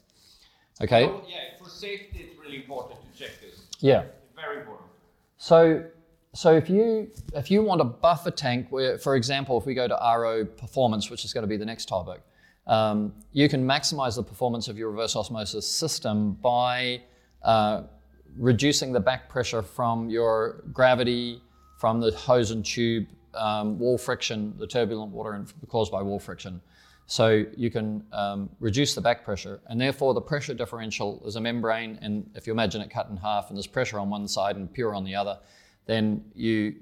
Okay. 0.82 1.04
So, 1.04 1.22
yeah, 1.28 1.36
for 1.62 1.68
safety, 1.68 2.30
it's 2.30 2.40
really 2.40 2.56
important 2.56 3.00
to 3.00 3.18
check 3.18 3.32
this. 3.40 3.60
Yeah. 3.80 4.04
Very 4.34 4.60
important. 4.60 4.88
So, 5.36 5.84
so 6.32 6.54
if 6.54 6.70
you 6.70 7.10
if 7.34 7.50
you 7.50 7.62
want 7.62 7.80
a 7.80 7.84
buffer 7.84 8.30
tank, 8.30 8.68
where, 8.70 8.98
for 8.98 9.16
example, 9.16 9.58
if 9.58 9.66
we 9.66 9.74
go 9.74 9.86
to 9.86 9.94
RO 9.94 10.44
performance, 10.44 11.10
which 11.10 11.24
is 11.24 11.32
going 11.32 11.42
to 11.42 11.48
be 11.48 11.56
the 11.56 11.66
next 11.66 11.86
topic, 11.86 12.22
um, 12.66 13.12
you 13.32 13.48
can 13.48 13.66
maximize 13.66 14.16
the 14.16 14.22
performance 14.22 14.68
of 14.68 14.78
your 14.78 14.90
reverse 14.90 15.16
osmosis 15.16 15.66
system 15.66 16.32
by 16.34 17.02
uh, 17.42 17.82
reducing 18.36 18.92
the 18.92 19.00
back 19.00 19.28
pressure 19.28 19.62
from 19.62 20.08
your 20.08 20.62
gravity, 20.72 21.42
from 21.80 21.98
the 21.98 22.10
hose 22.10 22.50
and 22.50 22.62
tube, 22.62 23.06
um, 23.32 23.78
wall 23.78 23.96
friction, 23.96 24.52
the 24.58 24.66
turbulent 24.66 25.10
water 25.10 25.42
caused 25.66 25.90
by 25.90 26.02
wall 26.02 26.18
friction. 26.18 26.60
So 27.06 27.46
you 27.56 27.70
can 27.70 28.04
um, 28.12 28.50
reduce 28.60 28.94
the 28.94 29.00
back 29.00 29.24
pressure, 29.24 29.60
and 29.66 29.80
therefore 29.80 30.12
the 30.12 30.20
pressure 30.20 30.52
differential 30.52 31.22
is 31.24 31.36
a 31.36 31.40
membrane. 31.40 31.98
And 32.02 32.30
if 32.34 32.46
you 32.46 32.52
imagine 32.52 32.82
it 32.82 32.90
cut 32.90 33.08
in 33.08 33.16
half, 33.16 33.48
and 33.48 33.56
there's 33.56 33.66
pressure 33.66 33.98
on 33.98 34.10
one 34.10 34.28
side 34.28 34.56
and 34.56 34.70
pure 34.70 34.94
on 34.94 35.04
the 35.04 35.14
other, 35.14 35.38
then 35.86 36.22
you 36.34 36.74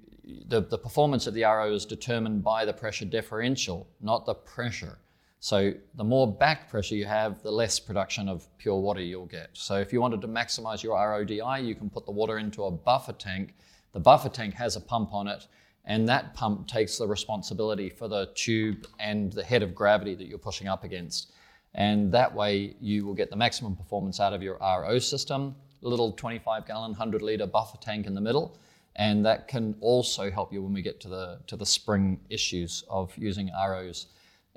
the, 0.49 0.63
the 0.63 0.77
performance 0.77 1.29
of 1.29 1.33
the 1.33 1.45
RO 1.45 1.73
is 1.73 1.87
determined 1.87 2.43
by 2.43 2.65
the 2.65 2.73
pressure 2.73 3.05
differential, 3.05 3.87
not 4.01 4.27
the 4.27 4.35
pressure. 4.35 4.99
So 5.39 5.73
the 5.95 6.05
more 6.05 6.27
back 6.27 6.69
pressure 6.69 6.97
you 6.97 7.05
have, 7.05 7.41
the 7.43 7.53
less 7.53 7.79
production 7.79 8.29
of 8.29 8.47
pure 8.59 8.81
water 8.81 9.01
you'll 9.01 9.27
get. 9.27 9.51
So 9.53 9.77
if 9.77 9.93
you 9.93 10.01
wanted 10.01 10.21
to 10.23 10.29
maximize 10.29 10.83
your 10.83 10.97
RODI, 10.97 11.65
you 11.65 11.77
can 11.77 11.89
put 11.89 12.05
the 12.05 12.11
water 12.11 12.39
into 12.39 12.65
a 12.65 12.71
buffer 12.71 13.13
tank. 13.13 13.55
The 13.99 14.05
buffer 14.05 14.29
tank 14.29 14.55
has 14.55 14.77
a 14.77 14.81
pump 14.81 15.13
on 15.13 15.27
it, 15.27 15.49
and 15.85 16.09
that 16.09 16.33
pump 16.33 16.69
takes 16.69 16.99
the 16.99 17.09
responsibility 17.09 17.91
for 17.91 18.07
the 18.07 18.31
tube 18.37 18.87
and 19.01 19.33
the 19.33 19.43
head 19.43 19.61
of 19.65 19.75
gravity 19.75 20.15
that 20.15 20.29
you're 20.29 20.39
pushing 20.39 20.69
up 20.69 20.85
against. 20.85 21.33
And 21.75 22.13
that 22.13 22.33
way 22.33 22.77
you 22.81 23.05
will 23.05 23.15
get 23.15 23.29
the 23.29 23.35
maximum 23.35 23.75
performance 23.75 24.21
out 24.21 24.33
of 24.33 24.41
your 24.41 24.57
RO 24.61 25.01
system, 25.01 25.57
little 25.81 26.13
25 26.13 26.65
gallon, 26.65 26.93
100 26.93 27.23
liter 27.23 27.49
buffer 27.49 27.77
tank 27.79 28.07
in 28.07 28.15
the 28.15 28.21
middle. 28.21 28.57
And 28.95 29.27
that 29.27 29.49
can 29.49 29.75
also 29.81 30.31
help 30.31 30.53
you 30.53 30.63
when 30.63 30.73
we 30.73 30.81
get 30.81 31.01
to 31.01 31.09
the, 31.09 31.41
to 31.49 31.57
the 31.57 31.67
spring 31.67 32.21
issues 32.31 32.85
of 32.89 33.13
using 33.19 33.51
ROs 33.53 34.07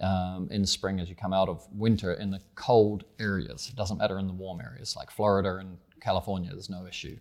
um, 0.02 0.50
in 0.52 0.68
spring 0.68 1.00
as 1.00 1.10
you 1.10 1.16
come 1.16 1.34
out 1.34 1.50
of 1.50 1.68
winter 1.74 2.14
in 2.14 2.30
the 2.30 2.42
cold 2.54 3.06
areas. 3.20 3.70
It 3.70 3.76
doesn't 3.76 3.98
matter 3.98 4.20
in 4.20 4.28
the 4.28 4.34
warm 4.34 4.62
areas 4.62 4.96
like 4.96 5.10
Florida 5.10 5.56
and 5.56 5.80
California, 6.00 6.52
there's 6.52 6.70
no 6.70 6.86
issue. 6.86 7.18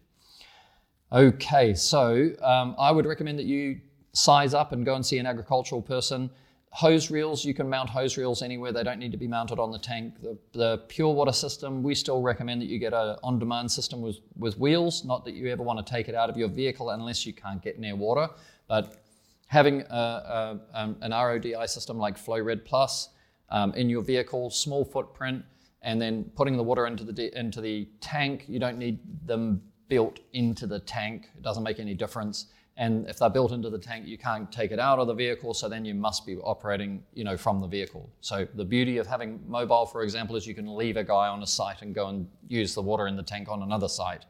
Okay, 1.13 1.75
so 1.75 2.31
um, 2.41 2.77
I 2.79 2.93
would 2.93 3.05
recommend 3.05 3.37
that 3.41 3.47
you 3.47 3.81
size 4.13 4.55
up 4.55 4.71
and 4.71 4.85
go 4.85 4.95
and 4.95 5.05
see 5.05 5.19
an 5.19 5.27
agricultural 5.27 5.83
person. 5.83 6.31
Hose 6.71 7.11
reels, 7.11 7.45
you 7.45 7.53
can 7.53 7.69
mount 7.69 7.91
hose 7.91 8.17
reels 8.17 8.43
anywhere. 8.43 8.71
They 8.71 8.85
don't 8.85 9.01
need 9.01 9.11
to 9.11 9.19
be 9.19 9.27
mounted 9.27 9.59
on 9.59 9.73
the 9.73 9.79
tank. 9.79 10.15
The, 10.23 10.39
the 10.53 10.79
pure 10.87 11.13
water 11.13 11.33
system, 11.33 11.83
we 11.83 11.97
still 11.97 12.23
recommend 12.23 12.63
that 12.63 12.67
you 12.67 12.79
get 12.79 12.93
a 12.93 13.19
on-demand 13.25 13.73
system 13.73 14.03
with, 14.03 14.19
with 14.37 14.57
wheels. 14.57 15.05
Not 15.05 15.25
that 15.25 15.35
you 15.35 15.49
ever 15.49 15.65
want 15.65 15.85
to 15.85 15.93
take 15.93 16.09
it 16.09 16.15
out 16.15 16.31
of 16.31 16.37
your 16.37 16.49
vehicle 16.49 16.91
unless 16.91 17.27
you 17.27 17.33
can't 17.33 17.61
get 17.61 17.81
near 17.81 17.97
water. 17.97 18.29
But 18.69 19.03
having 19.49 19.81
a, 19.81 19.85
a, 19.93 20.61
um, 20.75 20.97
an 21.01 21.11
RODI 21.11 21.69
system 21.69 21.99
like 21.99 22.17
FlowRed 22.25 22.65
Plus 22.65 23.09
um, 23.49 23.75
in 23.75 23.91
your 23.91 24.03
vehicle, 24.03 24.49
small 24.49 24.85
footprint, 24.85 25.45
and 25.83 26.01
then 26.01 26.31
putting 26.37 26.57
the 26.57 26.63
water 26.63 26.87
into 26.87 27.03
the 27.03 27.37
into 27.37 27.61
the 27.61 27.89
tank. 28.01 28.45
You 28.47 28.61
don't 28.61 28.79
need 28.79 29.01
them 29.27 29.63
built 29.91 30.21
into 30.33 30.67
the 30.67 30.81
tank. 30.81 31.29
It 31.37 31.43
doesn't 31.43 31.63
make 31.63 31.79
any 31.79 31.93
difference. 31.93 32.47
And 32.79 33.07
if 33.09 33.19
they're 33.19 33.29
built 33.29 33.53
into 33.53 33.69
the 33.69 33.79
tank, 33.79 34.07
you 34.07 34.17
can't 34.17 34.51
take 34.51 34.71
it 34.71 34.79
out 34.79 34.99
of 34.99 35.07
the 35.07 35.13
vehicle. 35.13 35.53
So 35.53 35.69
then 35.69 35.85
you 35.85 35.93
must 35.93 36.25
be 36.25 36.37
operating, 36.37 37.03
you 37.13 37.25
know, 37.25 37.37
from 37.37 37.61
the 37.61 37.67
vehicle. 37.67 38.09
So 38.23 38.47
the 38.55 38.65
beauty 38.65 38.97
of 38.97 39.07
having 39.07 39.39
mobile, 39.47 39.85
for 39.85 40.03
example, 40.03 40.37
is 40.37 40.47
you 40.47 40.55
can 40.55 40.75
leave 40.75 40.97
a 40.97 41.05
guy 41.05 41.29
on 41.29 41.43
a 41.43 41.47
site 41.47 41.83
and 41.83 41.95
go 41.95 42.07
and 42.09 42.27
use 42.49 42.73
the 42.73 42.81
water 42.81 43.07
in 43.07 43.17
the 43.17 43.23
tank 43.23 43.51
on 43.51 43.63
another 43.63 43.89
site 43.89 44.25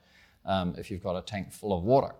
um, 0.46 0.74
if 0.76 0.90
you've 0.90 1.02
got 1.02 1.16
a 1.16 1.22
tank 1.22 1.52
full 1.52 1.72
of 1.72 1.84
water. 1.84 2.12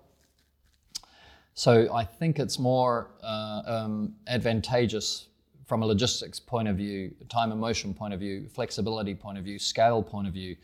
So 1.54 1.92
I 1.92 2.04
think 2.04 2.38
it's 2.38 2.58
more 2.58 3.10
uh, 3.24 3.62
um, 3.66 4.14
advantageous 4.28 5.26
from 5.66 5.82
a 5.82 5.86
logistics 5.86 6.38
point 6.38 6.68
of 6.68 6.76
view, 6.76 7.12
time 7.28 7.50
and 7.50 7.60
motion 7.60 7.92
point 7.94 8.14
of 8.14 8.20
view, 8.20 8.48
flexibility 8.48 9.14
point 9.14 9.38
of 9.38 9.44
view, 9.44 9.58
scale 9.58 10.02
point 10.02 10.28
of 10.28 10.34
view, 10.34 10.56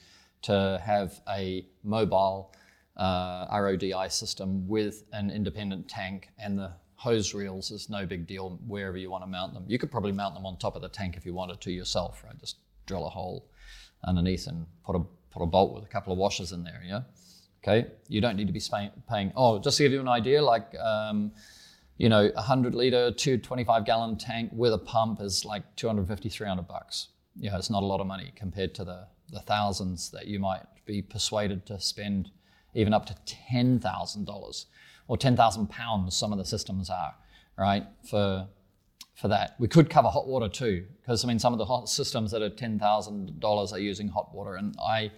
to 0.43 0.81
have 0.85 1.21
a 1.29 1.67
mobile 1.83 2.53
uh, 2.97 3.47
RODI 3.49 4.11
system 4.11 4.67
with 4.67 5.05
an 5.13 5.31
independent 5.31 5.89
tank 5.89 6.31
and 6.39 6.59
the 6.59 6.73
hose 6.95 7.35
reels 7.35 7.71
is 7.71 7.91
no 7.91 8.07
big 8.07 8.27
deal 8.27 8.59
wherever 8.67 8.97
you 8.97 9.11
want 9.11 9.23
to 9.23 9.29
mount 9.29 9.53
them. 9.53 9.65
You 9.67 9.79
could 9.79 9.91
probably 9.91 10.13
mount 10.13 10.35
them 10.35 10.47
on 10.47 10.57
top 10.57 10.77
of 10.77 10.83
the 10.83 10.89
tank 10.89 11.17
if 11.17 11.27
you 11.27 11.35
wanted 11.35 11.61
to 11.61 11.71
yourself, 11.71 12.25
right? 12.25 12.39
Just 12.39 12.57
drill 12.87 13.07
a 13.07 13.11
hole 13.11 13.47
underneath 14.05 14.47
and 14.47 14.67
put 14.85 14.97
a 14.97 15.01
put 15.31 15.43
a 15.43 15.47
bolt 15.47 15.75
with 15.75 15.85
a 15.85 15.89
couple 15.89 16.13
of 16.13 16.19
washers 16.19 16.53
in 16.53 16.65
there, 16.65 16.83
yeah. 16.87 17.03
Okay, 17.63 17.89
you 18.09 18.21
don't 18.21 18.37
need 18.37 18.47
to 18.47 18.53
be 18.53 18.63
paying. 19.09 19.33
Oh, 19.35 19.59
just 19.59 19.77
to 19.77 19.83
give 19.83 19.93
you 19.93 20.01
an 20.01 20.09
idea, 20.09 20.43
like 20.43 20.75
um, 20.79 21.33
you 21.99 22.09
know, 22.09 22.27
a 22.27 22.33
100 22.35 22.75
liter, 22.75 23.11
225 23.11 23.85
gallon 23.85 24.17
tank 24.17 24.51
with 24.53 24.73
a 24.73 24.79
pump 24.79 25.21
is 25.21 25.45
like 25.45 25.63
250, 25.77 26.29
300 26.29 26.69
bucks. 26.69 27.09
Yeah, 27.35 27.57
it's 27.57 27.71
not 27.71 27.83
a 27.83 27.87
lot 27.87 28.01
of 28.01 28.07
money 28.07 28.33
compared 28.37 28.75
to 28.77 28.85
the, 28.85 29.07
the 29.31 29.41
thousands 29.41 30.11
that 30.11 30.27
you 30.27 30.39
might 30.39 30.63
be 30.85 31.03
persuaded 31.03 31.67
to 31.67 31.81
spend, 31.81 32.31
even 32.77 32.93
up 32.93 33.07
to 33.07 33.15
$10,000 33.53 34.65
or 35.09 35.17
10,000 35.17 35.67
pounds, 35.69 36.17
some 36.17 36.33
of 36.33 36.39
the 36.39 36.45
systems 36.45 36.91
are, 36.91 37.15
right, 37.59 37.85
for, 38.09 38.47
for 39.15 39.29
that. 39.29 39.57
We 39.59 39.67
could 39.67 39.89
cover 39.89 40.09
hot 40.09 40.29
water 40.29 40.49
too, 40.49 40.85
because 41.01 41.25
I 41.25 41.29
mean, 41.29 41.39
some 41.39 41.53
of 41.53 41.59
the 41.59 41.65
hot 41.65 41.89
systems 41.89 42.31
that 42.33 42.43
are 42.43 42.51
$10,000 42.51 43.73
are 43.73 43.79
using 43.79 44.09
hot 44.09 44.35
water. 44.35 44.55
And 44.57 44.77
I, 44.81 45.11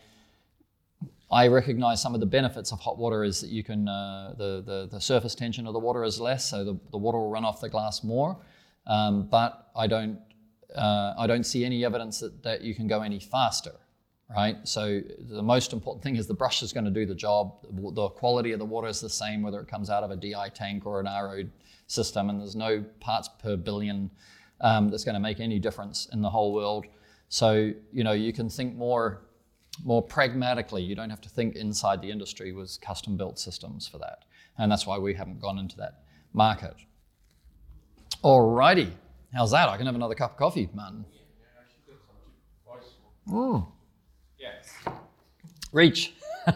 I 1.30 1.48
recognize 1.48 2.00
some 2.00 2.14
of 2.14 2.20
the 2.20 2.26
benefits 2.26 2.72
of 2.72 2.78
hot 2.78 2.96
water 2.96 3.24
is 3.24 3.40
that 3.40 3.50
you 3.50 3.64
can, 3.64 3.88
uh, 3.88 4.34
the, 4.38 4.62
the, 4.64 4.88
the 4.92 5.00
surface 5.00 5.34
tension 5.34 5.66
of 5.66 5.72
the 5.72 5.80
water 5.80 6.04
is 6.04 6.20
less, 6.20 6.48
so 6.48 6.64
the, 6.64 6.78
the 6.92 6.98
water 6.98 7.18
will 7.18 7.30
run 7.30 7.44
off 7.44 7.60
the 7.60 7.68
glass 7.68 8.04
more. 8.04 8.38
Um, 8.86 9.28
but 9.28 9.68
I 9.76 9.86
don't, 9.86 10.18
uh, 10.74 11.14
I 11.18 11.26
don't 11.26 11.44
see 11.44 11.64
any 11.64 11.84
evidence 11.84 12.20
that, 12.20 12.42
that 12.44 12.60
you 12.62 12.74
can 12.74 12.86
go 12.86 13.02
any 13.02 13.18
faster, 13.18 13.72
right? 14.34 14.56
So 14.64 15.00
the 15.30 15.42
most 15.42 15.72
important 15.72 16.02
thing 16.02 16.16
is 16.16 16.26
the 16.26 16.34
brush 16.34 16.62
is 16.62 16.72
going 16.72 16.84
to 16.84 16.90
do 16.90 17.06
the 17.06 17.14
job. 17.14 17.54
The, 17.70 18.08
quality 18.08 18.52
of 18.52 18.58
the 18.58 18.64
water 18.64 18.88
is 18.88 19.00
the 19.00 19.08
same 19.08 19.42
whether 19.42 19.60
it 19.60 19.68
comes 19.68 19.90
out 19.90 20.04
of 20.04 20.10
a 20.10 20.16
DI 20.16 20.50
tank 20.54 20.86
or 20.86 21.00
an 21.00 21.06
RO 21.06 21.44
system, 21.86 22.28
and 22.30 22.40
there's 22.40 22.56
no 22.56 22.84
parts 23.00 23.28
per 23.42 23.56
billion 23.56 24.10
um, 24.60 24.90
that's 24.90 25.04
going 25.04 25.14
to 25.14 25.20
make 25.20 25.40
any 25.40 25.58
difference 25.58 26.08
in 26.12 26.20
the 26.20 26.30
whole 26.30 26.52
world. 26.52 26.86
So 27.28 27.72
you 27.92 28.04
know 28.04 28.12
you 28.12 28.32
can 28.32 28.48
think 28.48 28.76
more 28.76 29.22
more 29.84 30.02
pragmatically. 30.02 30.82
You 30.82 30.94
don't 30.94 31.10
have 31.10 31.20
to 31.22 31.28
think 31.28 31.56
inside 31.56 32.02
the 32.02 32.10
industry 32.10 32.52
with 32.52 32.80
custom 32.80 33.16
built 33.16 33.38
systems 33.38 33.86
for 33.86 33.98
that. 33.98 34.24
And 34.58 34.70
that's 34.72 34.86
why 34.86 34.98
we 34.98 35.14
haven't 35.14 35.40
gone 35.40 35.58
into 35.58 35.76
that 35.76 36.02
market. 36.32 36.74
Alrighty. 38.24 38.90
How's 39.32 39.52
that? 39.52 39.68
I 39.68 39.76
can 39.76 39.86
have 39.86 39.94
another 39.94 40.14
cup 40.14 40.32
of 40.32 40.36
coffee, 40.36 40.68
man. 40.74 41.04
Mm. 43.28 43.66
Reach. 45.72 46.14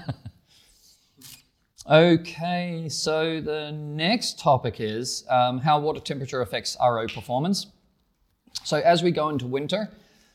okay, 1.90 2.88
so 2.88 3.40
the 3.40 3.73
next 3.73 4.38
topic 4.38 4.81
is 4.81 5.25
um, 5.28 5.59
how 5.59 5.78
water 5.78 6.00
temperature 6.00 6.40
affects 6.40 6.76
RO 6.81 7.07
performance. 7.07 7.66
So 8.64 8.78
as 8.78 9.02
we 9.02 9.11
go 9.11 9.28
into 9.28 9.47
winter, 9.47 9.90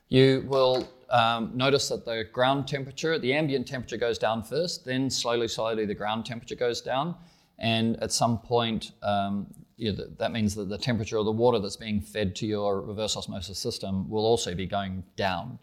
you 0.10 0.46
will 0.48 0.88
um, 1.10 1.52
notice 1.56 1.90
that 1.90 2.06
the 2.06 2.26
ground 2.32 2.68
temperature, 2.68 3.18
the 3.18 3.34
ambient 3.34 3.68
temperature 3.68 3.98
goes 3.98 4.18
down 4.18 4.44
first, 4.44 4.86
then 4.86 5.10
slowly, 5.10 5.48
slowly 5.48 5.86
the 5.86 5.96
ground 5.96 6.26
temperature 6.26 6.56
goes 6.56 6.82
down. 6.82 7.16
And 7.60 8.02
at 8.04 8.12
some 8.12 8.38
point, 8.38 8.92
um, 9.02 9.48
you 9.78 9.94
know, 9.94 10.06
that 10.18 10.32
means 10.32 10.54
that 10.56 10.70
the 10.70 10.78
temperature 10.78 11.18
of 11.18 11.26
the 11.26 11.32
water 11.32 11.60
that's 11.60 11.78
being 11.78 12.02
fed 12.02 12.36
to 12.38 12.46
your 12.46 12.82
reverse 12.82 13.18
osmosis 13.18 13.58
system 13.58 14.08
will 14.10 14.26
also 14.26 14.54
be 14.54 14.66
going 14.66 15.04
down. 15.16 15.58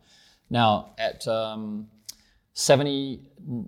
Now, 0.50 0.94
at 0.99 1.26
um, 1.28 1.88
70, 2.55 3.21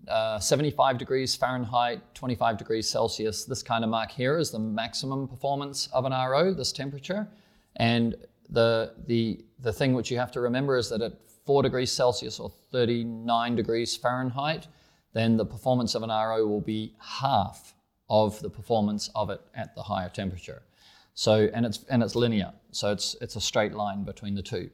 uh, 0.08 0.38
75 0.38 0.96
degrees 0.96 1.34
Fahrenheit, 1.34 2.00
25 2.14 2.56
degrees 2.56 2.88
Celsius, 2.88 3.44
this 3.44 3.62
kind 3.62 3.82
of 3.82 3.90
mark 3.90 4.12
here 4.12 4.38
is 4.38 4.52
the 4.52 4.60
maximum 4.60 5.26
performance 5.26 5.88
of 5.92 6.04
an 6.04 6.12
RO, 6.12 6.54
this 6.54 6.70
temperature. 6.70 7.26
And 7.76 8.14
the, 8.48 8.94
the, 9.06 9.44
the 9.60 9.72
thing 9.72 9.92
which 9.92 10.10
you 10.10 10.18
have 10.18 10.30
to 10.32 10.40
remember 10.40 10.76
is 10.76 10.88
that 10.90 11.02
at 11.02 11.14
4 11.46 11.64
degrees 11.64 11.90
Celsius 11.90 12.38
or 12.38 12.48
39 12.70 13.56
degrees 13.56 13.96
Fahrenheit, 13.96 14.68
then 15.12 15.36
the 15.36 15.46
performance 15.46 15.96
of 15.96 16.04
an 16.04 16.10
RO 16.10 16.46
will 16.46 16.60
be 16.60 16.94
half 17.00 17.74
of 18.08 18.40
the 18.40 18.50
performance 18.50 19.10
of 19.16 19.30
it 19.30 19.40
at 19.56 19.74
the 19.74 19.82
higher 19.82 20.08
temperature. 20.08 20.62
So, 21.14 21.48
and 21.52 21.66
it's, 21.66 21.84
and 21.88 22.04
it's 22.04 22.14
linear, 22.14 22.52
so 22.70 22.92
it's, 22.92 23.16
it's 23.20 23.34
a 23.34 23.40
straight 23.40 23.72
line 23.72 24.04
between 24.04 24.36
the 24.36 24.42
two. 24.42 24.70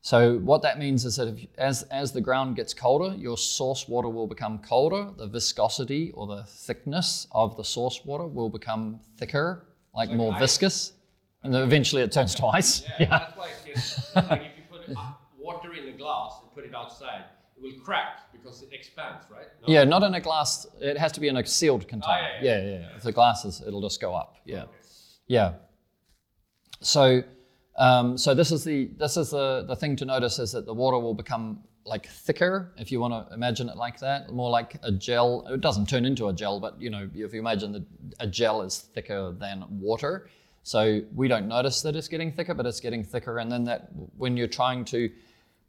So 0.00 0.38
what 0.38 0.62
that 0.62 0.78
means 0.78 1.04
is 1.04 1.16
that 1.16 1.28
if, 1.28 1.46
as, 1.58 1.82
as 1.84 2.12
the 2.12 2.20
ground 2.20 2.56
gets 2.56 2.72
colder, 2.72 3.14
your 3.16 3.36
source 3.36 3.88
water 3.88 4.08
will 4.08 4.26
become 4.26 4.58
colder. 4.58 5.10
The 5.16 5.26
viscosity 5.26 6.12
or 6.14 6.26
the 6.26 6.44
thickness 6.44 7.26
of 7.32 7.56
the 7.56 7.64
source 7.64 8.04
water 8.04 8.26
will 8.26 8.48
become 8.48 9.00
thicker, 9.16 9.66
like, 9.94 10.10
more 10.10 10.32
ice. 10.34 10.40
viscous. 10.40 10.92
And 11.42 11.52
then 11.52 11.62
eventually 11.62 12.02
it 12.02 12.12
turns 12.12 12.34
to 12.36 12.46
ice. 12.46 12.84
Yeah, 12.98 13.06
that's 13.10 13.36
why 13.36 13.48
it's 13.66 14.14
like 14.14 14.42
if 14.42 14.56
you 14.56 14.94
put 14.94 14.96
water 15.38 15.72
in 15.74 15.88
a 15.88 15.96
glass 15.96 16.40
and 16.42 16.52
put 16.52 16.64
it 16.64 16.74
outside, 16.74 17.24
it 17.56 17.62
will 17.62 17.78
crack 17.84 18.32
because 18.32 18.62
it 18.62 18.70
expands, 18.72 19.24
right? 19.30 19.46
No? 19.66 19.72
Yeah, 19.72 19.84
not 19.84 20.02
in 20.02 20.14
a 20.14 20.20
glass. 20.20 20.66
It 20.80 20.96
has 20.96 21.12
to 21.12 21.20
be 21.20 21.28
in 21.28 21.36
a 21.36 21.46
sealed 21.46 21.84
oh, 21.84 21.88
container. 21.88 22.28
yeah, 22.42 22.58
yeah, 22.58 22.70
yeah, 22.70 22.96
If 22.96 23.02
the 23.02 23.12
glass 23.12 23.44
is, 23.44 23.62
it'll 23.66 23.82
just 23.82 24.00
go 24.00 24.14
up. 24.14 24.36
Yeah, 24.44 24.64
yeah. 25.26 25.54
So, 26.80 27.22
um, 27.78 28.18
so 28.18 28.34
this 28.34 28.52
is 28.52 28.64
the 28.64 28.90
this 28.98 29.16
is 29.16 29.30
the 29.30 29.64
the 29.66 29.76
thing 29.76 29.96
to 29.96 30.04
notice 30.04 30.38
is 30.38 30.52
that 30.52 30.66
the 30.66 30.74
water 30.74 30.98
will 30.98 31.14
become 31.14 31.62
like 31.88 32.06
thicker, 32.06 32.72
if 32.76 32.92
you 32.92 33.00
want 33.00 33.28
to 33.28 33.34
imagine 33.34 33.68
it 33.68 33.76
like 33.76 33.98
that, 34.00 34.30
more 34.30 34.50
like 34.50 34.76
a 34.82 34.92
gel. 34.92 35.46
It 35.48 35.60
doesn't 35.60 35.88
turn 35.88 36.04
into 36.04 36.28
a 36.28 36.32
gel, 36.32 36.60
but 36.60 36.80
you 36.80 36.90
know, 36.90 37.08
if 37.14 37.32
you 37.32 37.40
imagine 37.40 37.72
that 37.72 37.84
a 38.20 38.26
gel 38.26 38.62
is 38.62 38.78
thicker 38.78 39.32
than 39.32 39.64
water, 39.70 40.28
so 40.62 41.00
we 41.14 41.28
don't 41.28 41.48
notice 41.48 41.80
that 41.82 41.96
it's 41.96 42.08
getting 42.08 42.30
thicker, 42.30 42.52
but 42.52 42.66
it's 42.66 42.80
getting 42.80 43.02
thicker, 43.02 43.38
and 43.38 43.50
then 43.50 43.64
that 43.64 43.88
when 44.16 44.36
you're 44.36 44.46
trying 44.46 44.84
to 44.86 45.10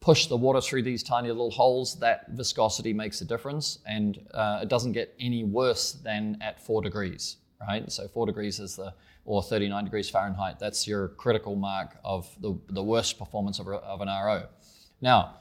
push 0.01 0.27
the 0.27 0.35
water 0.35 0.61
through 0.61 0.83
these 0.83 1.03
tiny 1.03 1.29
little 1.29 1.51
holes, 1.51 1.97
that 1.99 2.29
viscosity 2.31 2.93
makes 2.93 3.21
a 3.21 3.25
difference, 3.25 3.79
and 3.85 4.19
uh, 4.33 4.59
it 4.61 4.69
doesn't 4.69 4.93
get 4.93 5.15
any 5.19 5.43
worse 5.43 5.93
than 5.93 6.37
at 6.41 6.61
four 6.61 6.81
degrees, 6.81 7.37
right? 7.67 7.89
So 7.91 8.07
four 8.07 8.25
degrees 8.25 8.59
is 8.59 8.75
the 8.75 8.93
or 9.25 9.43
39 9.43 9.83
degrees 9.83 10.09
Fahrenheit. 10.09 10.59
That's 10.59 10.87
your 10.87 11.09
critical 11.09 11.55
mark 11.55 11.97
of 12.03 12.27
the, 12.41 12.57
the 12.69 12.83
worst 12.83 13.19
performance 13.19 13.59
of, 13.59 13.67
of 13.67 14.01
an 14.01 14.07
RO. 14.07 14.47
Now, 15.01 15.35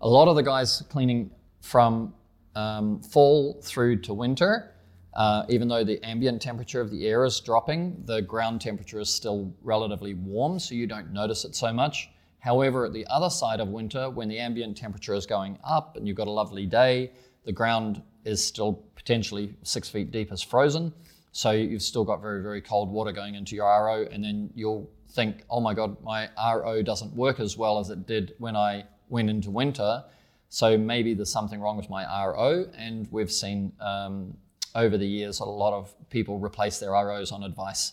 a 0.00 0.08
lot 0.08 0.28
of 0.28 0.36
the 0.36 0.42
guys 0.42 0.82
cleaning 0.88 1.30
from 1.60 2.14
um, 2.54 3.00
fall 3.00 3.60
through 3.62 4.00
to 4.02 4.14
winter, 4.14 4.74
uh, 5.14 5.44
even 5.48 5.68
though 5.68 5.84
the 5.84 6.02
ambient 6.04 6.40
temperature 6.40 6.80
of 6.80 6.90
the 6.90 7.06
air 7.06 7.24
is 7.24 7.40
dropping, 7.40 8.02
the 8.04 8.22
ground 8.22 8.60
temperature 8.60 9.00
is 9.00 9.12
still 9.12 9.52
relatively 9.62 10.14
warm, 10.14 10.58
so 10.58 10.74
you 10.74 10.86
don't 10.86 11.12
notice 11.12 11.44
it 11.44 11.54
so 11.54 11.72
much. 11.72 12.10
However, 12.40 12.86
at 12.86 12.92
the 12.92 13.06
other 13.08 13.30
side 13.30 13.60
of 13.60 13.68
winter, 13.68 14.10
when 14.10 14.28
the 14.28 14.38
ambient 14.38 14.76
temperature 14.76 15.14
is 15.14 15.26
going 15.26 15.58
up 15.64 15.96
and 15.96 16.06
you've 16.06 16.16
got 16.16 16.28
a 16.28 16.30
lovely 16.30 16.66
day, 16.66 17.10
the 17.44 17.52
ground 17.52 18.02
is 18.24 18.44
still 18.44 18.84
potentially 18.94 19.54
six 19.62 19.88
feet 19.88 20.12
deep 20.12 20.30
as 20.30 20.42
frozen. 20.42 20.92
So 21.32 21.50
you've 21.52 21.82
still 21.82 22.04
got 22.04 22.20
very, 22.20 22.42
very 22.42 22.60
cold 22.60 22.90
water 22.90 23.12
going 23.12 23.34
into 23.34 23.54
your 23.54 23.66
RO, 23.66 24.06
and 24.10 24.24
then 24.24 24.50
you'll 24.54 24.90
think, 25.10 25.44
oh 25.50 25.60
my 25.60 25.74
God, 25.74 25.96
my 26.02 26.28
RO 26.36 26.82
doesn't 26.82 27.14
work 27.14 27.40
as 27.40 27.56
well 27.56 27.78
as 27.78 27.90
it 27.90 28.06
did 28.06 28.34
when 28.38 28.56
I 28.56 28.84
went 29.08 29.30
into 29.30 29.50
winter. 29.50 30.04
So 30.48 30.78
maybe 30.78 31.14
there's 31.14 31.32
something 31.32 31.60
wrong 31.60 31.76
with 31.76 31.90
my 31.90 32.04
RO. 32.04 32.66
And 32.76 33.06
we've 33.10 33.30
seen 33.30 33.72
um, 33.80 34.36
over 34.74 34.96
the 34.96 35.06
years 35.06 35.40
a 35.40 35.44
lot 35.44 35.72
of 35.72 35.94
people 36.10 36.38
replace 36.38 36.78
their 36.78 36.90
ROs 36.90 37.32
on 37.32 37.42
advice 37.42 37.92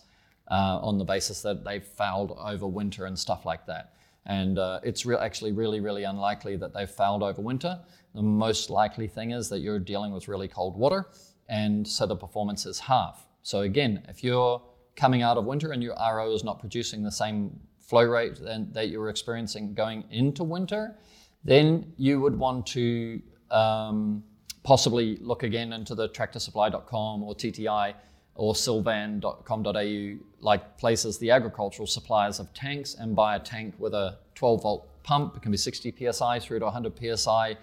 uh, 0.49 0.79
on 0.81 0.97
the 0.97 1.05
basis 1.05 1.41
that 1.41 1.63
they've 1.63 1.83
failed 1.83 2.37
over 2.39 2.67
winter 2.67 3.05
and 3.05 3.17
stuff 3.17 3.45
like 3.45 3.65
that. 3.65 3.93
And 4.25 4.57
uh, 4.57 4.79
it's 4.83 5.05
re- 5.05 5.17
actually 5.17 5.51
really, 5.51 5.79
really 5.79 6.03
unlikely 6.03 6.55
that 6.57 6.73
they've 6.73 6.89
failed 6.89 7.23
over 7.23 7.41
winter. 7.41 7.79
The 8.13 8.23
most 8.23 8.69
likely 8.69 9.07
thing 9.07 9.31
is 9.31 9.49
that 9.49 9.59
you're 9.59 9.79
dealing 9.79 10.13
with 10.13 10.27
really 10.27 10.47
cold 10.47 10.75
water, 10.75 11.07
and 11.47 11.87
so 11.87 12.05
the 12.05 12.15
performance 12.15 12.65
is 12.65 12.79
half. 12.79 13.25
So 13.43 13.61
again, 13.61 14.03
if 14.09 14.23
you're 14.23 14.61
coming 14.95 15.21
out 15.21 15.37
of 15.37 15.45
winter 15.45 15.71
and 15.71 15.83
your 15.83 15.95
RO 15.95 16.33
is 16.33 16.43
not 16.43 16.59
producing 16.59 17.03
the 17.03 17.11
same 17.11 17.59
flow 17.79 18.03
rate 18.03 18.39
that 18.73 18.89
you 18.89 18.99
were 18.99 19.09
experiencing 19.09 19.73
going 19.73 20.03
into 20.09 20.43
winter, 20.43 20.95
then 21.43 21.93
you 21.97 22.19
would 22.19 22.37
want 22.37 22.65
to 22.65 23.21
um, 23.51 24.23
possibly 24.63 25.17
look 25.17 25.43
again 25.43 25.73
into 25.73 25.93
the 25.93 26.09
tractorsupply.com 26.09 27.23
or 27.23 27.35
TTI 27.35 27.93
or 28.33 28.55
silvan.com.au, 28.55 30.17
like 30.41 30.77
places, 30.77 31.17
the 31.19 31.31
agricultural 31.31 31.87
suppliers 31.87 32.39
of 32.39 32.53
tanks, 32.53 32.95
and 32.95 33.15
buy 33.15 33.35
a 33.35 33.39
tank 33.39 33.75
with 33.77 33.93
a 33.93 34.17
12 34.33 34.63
volt 34.63 35.03
pump. 35.03 35.37
It 35.37 35.41
can 35.41 35.51
be 35.51 35.57
60 35.57 36.11
psi 36.11 36.39
through 36.39 36.59
to 36.59 36.65
100 36.65 37.17
psi, 37.17 37.57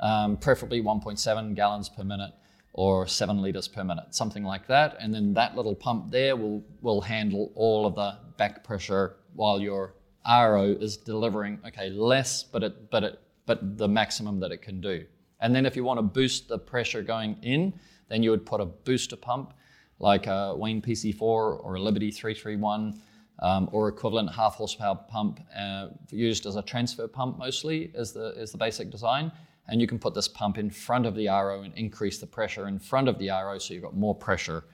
um, 0.00 0.36
preferably 0.38 0.82
1.7 0.82 1.54
gallons 1.54 1.88
per 1.88 2.02
minute 2.02 2.32
or 2.76 3.06
seven 3.06 3.40
liters 3.40 3.66
per 3.66 3.82
minute, 3.82 4.14
something 4.14 4.44
like 4.44 4.66
that. 4.66 4.96
And 5.00 5.12
then 5.12 5.32
that 5.32 5.56
little 5.56 5.74
pump 5.74 6.10
there 6.10 6.36
will, 6.36 6.62
will 6.82 7.00
handle 7.00 7.50
all 7.54 7.86
of 7.86 7.94
the 7.94 8.18
back 8.36 8.62
pressure 8.62 9.16
while 9.34 9.58
your 9.58 9.94
RO 10.28 10.76
is 10.78 10.98
delivering, 10.98 11.58
okay, 11.66 11.88
less, 11.88 12.42
but 12.42 12.62
it, 12.62 12.90
but 12.90 13.02
it, 13.02 13.20
but 13.46 13.78
the 13.78 13.88
maximum 13.88 14.38
that 14.40 14.52
it 14.52 14.60
can 14.60 14.82
do. 14.82 15.06
And 15.40 15.54
then 15.54 15.64
if 15.64 15.74
you 15.74 15.84
want 15.84 15.98
to 15.98 16.02
boost 16.02 16.48
the 16.48 16.58
pressure 16.58 17.02
going 17.02 17.38
in, 17.42 17.72
then 18.08 18.22
you 18.22 18.30
would 18.30 18.44
put 18.44 18.60
a 18.60 18.66
booster 18.66 19.16
pump 19.16 19.54
like 19.98 20.26
a 20.26 20.54
Wayne 20.54 20.82
PC4 20.82 21.22
or 21.22 21.74
a 21.76 21.80
Liberty 21.80 22.10
331 22.10 23.00
um, 23.38 23.70
or 23.72 23.88
equivalent 23.88 24.30
half 24.34 24.54
horsepower 24.54 24.98
pump 25.08 25.40
uh, 25.58 25.88
used 26.10 26.44
as 26.44 26.56
a 26.56 26.62
transfer 26.62 27.08
pump 27.08 27.38
mostly 27.38 27.90
is 27.94 28.12
the, 28.12 28.38
is 28.38 28.52
the 28.52 28.58
basic 28.58 28.90
design. 28.90 29.32
And 29.68 29.80
you 29.80 29.86
can 29.86 29.98
put 29.98 30.14
this 30.14 30.28
pump 30.28 30.58
in 30.58 30.70
front 30.70 31.06
of 31.06 31.14
the 31.14 31.26
RO 31.28 31.62
and 31.62 31.74
increase 31.74 32.18
the 32.18 32.26
pressure 32.26 32.68
in 32.68 32.78
front 32.78 33.08
of 33.08 33.18
the 33.18 33.30
RO 33.30 33.58
so 33.58 33.74
you've 33.74 33.82
got 33.82 33.96
more 33.96 34.14
pressure 34.14 34.64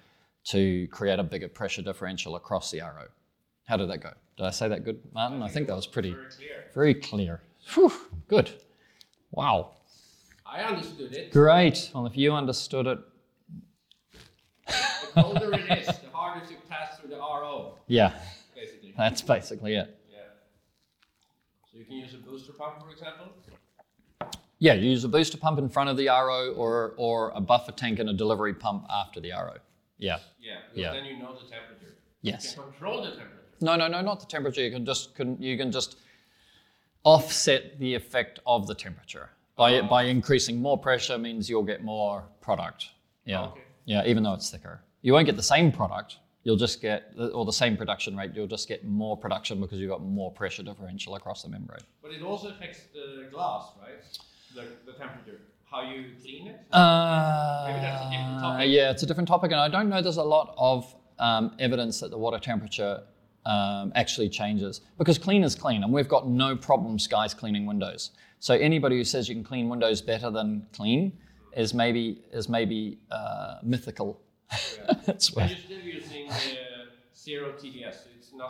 to 0.45 0.87
create 0.89 1.19
a 1.19 1.23
bigger 1.23 1.49
pressure 1.49 1.83
differential 1.83 2.37
across 2.37 2.71
the 2.71 2.81
RO. 2.81 3.07
How 3.67 3.77
did 3.77 3.89
that 3.91 3.99
go? 3.99 4.11
Did 4.37 4.47
I 4.47 4.51
say 4.51 4.69
that 4.69 4.85
good, 4.85 5.01
Martin? 5.15 5.43
I 5.43 5.49
think 5.49 5.67
that 5.69 5.77
was 5.77 5.87
pretty 5.87 6.11
Very 6.13 6.27
clear. 6.31 6.65
very 6.75 6.95
clear. 6.95 7.43
Whew, 7.75 7.93
good. 8.29 8.51
Wow. 9.31 9.71
I 10.45 10.63
understood 10.63 11.13
it. 11.15 11.33
Great. 11.33 11.91
Well, 11.95 12.07
if 12.07 12.17
you 12.17 12.33
understood 12.35 12.87
it, 12.87 12.99
The 14.67 15.23
colder 15.23 15.55
it 15.55 15.79
is, 15.79 15.87
the 15.87 16.09
harder 16.13 16.45
to 16.47 16.55
pass 16.69 16.99
through 16.99 17.11
the 17.11 17.17
RO, 17.17 17.79
yeah, 17.87 18.13
basically. 18.55 18.95
that's 18.97 19.23
basically 19.23 19.75
it. 19.77 19.99
Yeah. 20.11 20.19
So 21.71 21.79
you 21.79 21.85
can 21.85 21.97
use 21.97 22.15
a 22.15 22.19
booster 22.19 22.53
pump, 22.53 22.81
for 22.83 22.91
example. 22.91 23.27
Yeah, 24.63 24.75
you 24.75 24.91
use 24.91 25.03
a 25.03 25.09
booster 25.09 25.37
pump 25.39 25.59
in 25.59 25.69
front 25.69 25.91
of 25.91 25.97
the 25.97 26.07
RO 26.07 26.53
or, 26.53 26.95
or 26.97 27.33
a 27.35 27.41
buffer 27.41 27.73
tank 27.73 27.99
and 27.99 28.09
a 28.09 28.13
delivery 28.13 28.55
pump 28.55 28.87
after 28.89 29.21
the 29.21 29.33
RO. 29.33 29.57
Yeah. 29.99 30.19
Yeah. 30.41 30.59
Yeah. 30.73 30.93
then 30.93 31.05
you 31.05 31.19
know 31.19 31.35
the 31.35 31.51
temperature. 31.51 31.97
Yes. 32.21 32.55
You 32.55 32.63
can 32.63 32.71
control 32.71 33.03
the 33.03 33.11
temperature. 33.11 33.41
No, 33.61 33.75
no, 33.75 33.89
no, 33.89 34.01
not 34.03 34.21
the 34.21 34.27
temperature. 34.27 34.61
You 34.63 34.71
can 34.71 34.87
just 34.87 35.17
can, 35.17 35.37
you 35.43 35.57
can 35.59 35.73
just 35.73 35.97
offset 37.03 37.81
the 37.81 37.93
effect 37.93 38.39
of 38.47 38.69
the 38.69 38.75
temperature 38.77 39.31
by 39.57 39.81
Oh. 39.81 39.89
by 39.89 40.05
increasing 40.05 40.63
more 40.63 40.79
pressure 40.79 41.19
means 41.19 41.51
you'll 41.51 41.65
get 41.65 41.83
more 41.83 42.23
product. 42.41 42.91
Yeah, 43.25 43.47
Okay. 43.47 43.63
yeah, 43.85 44.05
even 44.07 44.23
though 44.23 44.35
it's 44.35 44.49
thicker, 44.49 44.81
you 45.01 45.13
won't 45.13 45.27
get 45.27 45.35
the 45.37 45.43
same 45.43 45.73
product. 45.73 46.19
You'll 46.45 46.57
just 46.67 46.81
get 46.81 47.13
or 47.35 47.45
the 47.45 47.53
same 47.53 47.77
production 47.77 48.17
rate. 48.17 48.31
You'll 48.37 48.47
just 48.47 48.69
get 48.69 48.85
more 48.85 49.17
production 49.17 49.61
because 49.61 49.81
you've 49.81 49.91
got 49.91 50.03
more 50.05 50.31
pressure 50.31 50.63
differential 50.63 51.17
across 51.17 51.43
the 51.43 51.49
membrane. 51.49 51.81
But 52.01 52.13
it 52.13 52.23
also 52.23 52.49
affects 52.51 52.81
the 52.95 53.29
glass, 53.33 53.65
right? 53.81 54.03
The, 54.55 54.65
the 54.87 54.93
temperature. 54.99 55.39
how 55.71 55.83
you 55.83 56.05
clean 56.23 56.49
it? 56.49 56.61
Uh, 56.73 57.65
Maybe 57.69 57.81
that's 57.81 58.03
a 58.05 58.11
different 58.11 58.41
topic. 58.41 58.67
Yeah, 58.71 58.91
it's 58.91 59.03
a 59.03 59.07
different 59.07 59.29
topic, 59.29 59.51
and 59.53 59.61
I 59.61 59.69
don't 59.69 59.89
know 59.89 60.03
there's 60.03 60.17
a 60.19 60.23
lot 60.23 60.55
of 60.59 60.95
um, 61.19 61.55
evidence 61.59 62.01
that 62.01 62.11
the 62.11 62.19
water 62.19 62.39
temperature 62.39 63.03
um, 63.47 63.93
actually 63.95 64.29
changes 64.29 64.83
because 64.99 65.19
clean 65.19 65.43
is 65.43 65.55
clean, 65.55 65.83
and 65.85 65.93
we've 65.93 66.09
got 66.09 66.29
no 66.29 66.55
problems, 66.57 67.07
guys, 67.07 67.33
cleaning 67.35 67.65
windows. 67.67 68.11
So 68.41 68.55
anybody 68.55 68.97
who 68.99 69.05
says 69.05 69.29
you 69.29 69.35
can 69.35 69.45
clean 69.45 69.69
windows 69.69 70.03
better 70.03 70.31
than 70.31 70.67
clean 70.75 71.13
is 71.57 71.73
maybe 71.75 72.23
is 72.33 72.49
maybe 72.49 72.99
uh, 73.11 73.57
mythical. 73.63 74.21
That's 75.07 75.29
And 75.31 75.37
where. 75.37 75.47
you're 75.49 75.59
still 75.59 75.81
using 75.81 76.31
uh, 76.31 76.35
zero 77.17 77.53
TDS. 77.53 77.97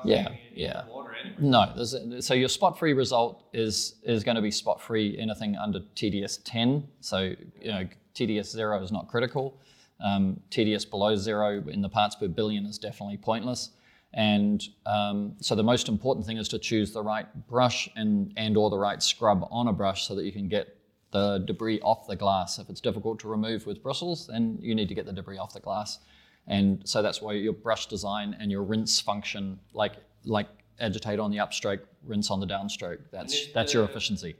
Yeah, 0.04 0.34
yeah. 0.54 0.86
water 0.88 1.14
anyway. 1.14 1.36
No, 1.38 1.72
there's 1.74 1.94
a, 1.94 2.22
so 2.22 2.34
your 2.34 2.48
spot-free 2.48 2.92
result 2.92 3.44
is 3.52 3.96
is 4.02 4.24
going 4.24 4.36
to 4.36 4.42
be 4.42 4.50
spot-free 4.50 5.18
anything 5.18 5.56
under 5.56 5.80
TDS 5.96 6.40
10. 6.44 6.86
So 7.00 7.34
you 7.60 7.70
know 7.70 7.88
TDS 8.14 8.46
zero 8.46 8.82
is 8.82 8.92
not 8.92 9.08
critical. 9.08 9.58
Um, 10.00 10.40
TDS 10.50 10.88
below 10.88 11.16
zero 11.16 11.62
in 11.68 11.80
the 11.80 11.88
parts 11.88 12.16
per 12.16 12.28
billion 12.28 12.66
is 12.66 12.78
definitely 12.78 13.18
pointless. 13.18 13.70
And 14.14 14.62
um, 14.84 15.34
so 15.40 15.54
the 15.54 15.62
most 15.62 15.88
important 15.88 16.26
thing 16.26 16.36
is 16.36 16.48
to 16.48 16.58
choose 16.58 16.92
the 16.92 17.02
right 17.02 17.26
brush 17.48 17.88
and 17.96 18.32
and 18.36 18.56
or 18.56 18.70
the 18.70 18.78
right 18.78 19.02
scrub 19.02 19.46
on 19.50 19.68
a 19.68 19.72
brush 19.72 20.06
so 20.06 20.14
that 20.14 20.24
you 20.24 20.32
can 20.32 20.48
get 20.48 20.76
the 21.12 21.38
debris 21.46 21.80
off 21.80 22.06
the 22.06 22.16
glass. 22.16 22.58
If 22.58 22.68
it's 22.68 22.80
difficult 22.80 23.20
to 23.20 23.28
remove 23.28 23.66
with 23.66 23.82
bristles, 23.82 24.26
then 24.26 24.58
you 24.60 24.74
need 24.74 24.88
to 24.88 24.94
get 24.94 25.06
the 25.06 25.12
debris 25.12 25.38
off 25.38 25.52
the 25.52 25.60
glass. 25.60 25.98
And 26.46 26.82
so 26.84 27.02
that's 27.02 27.22
why 27.22 27.32
your 27.34 27.52
brush 27.52 27.86
design 27.86 28.36
and 28.40 28.50
your 28.50 28.62
rinse 28.62 29.00
function, 29.00 29.58
like 29.72 29.94
like 30.24 30.48
agitate 30.80 31.18
on 31.20 31.30
the 31.30 31.38
upstroke, 31.38 31.80
rinse 32.04 32.30
on 32.30 32.40
the 32.40 32.46
downstroke. 32.46 32.98
That's 33.10 33.48
that's 33.54 33.72
your 33.72 33.84
efficiency. 33.84 34.34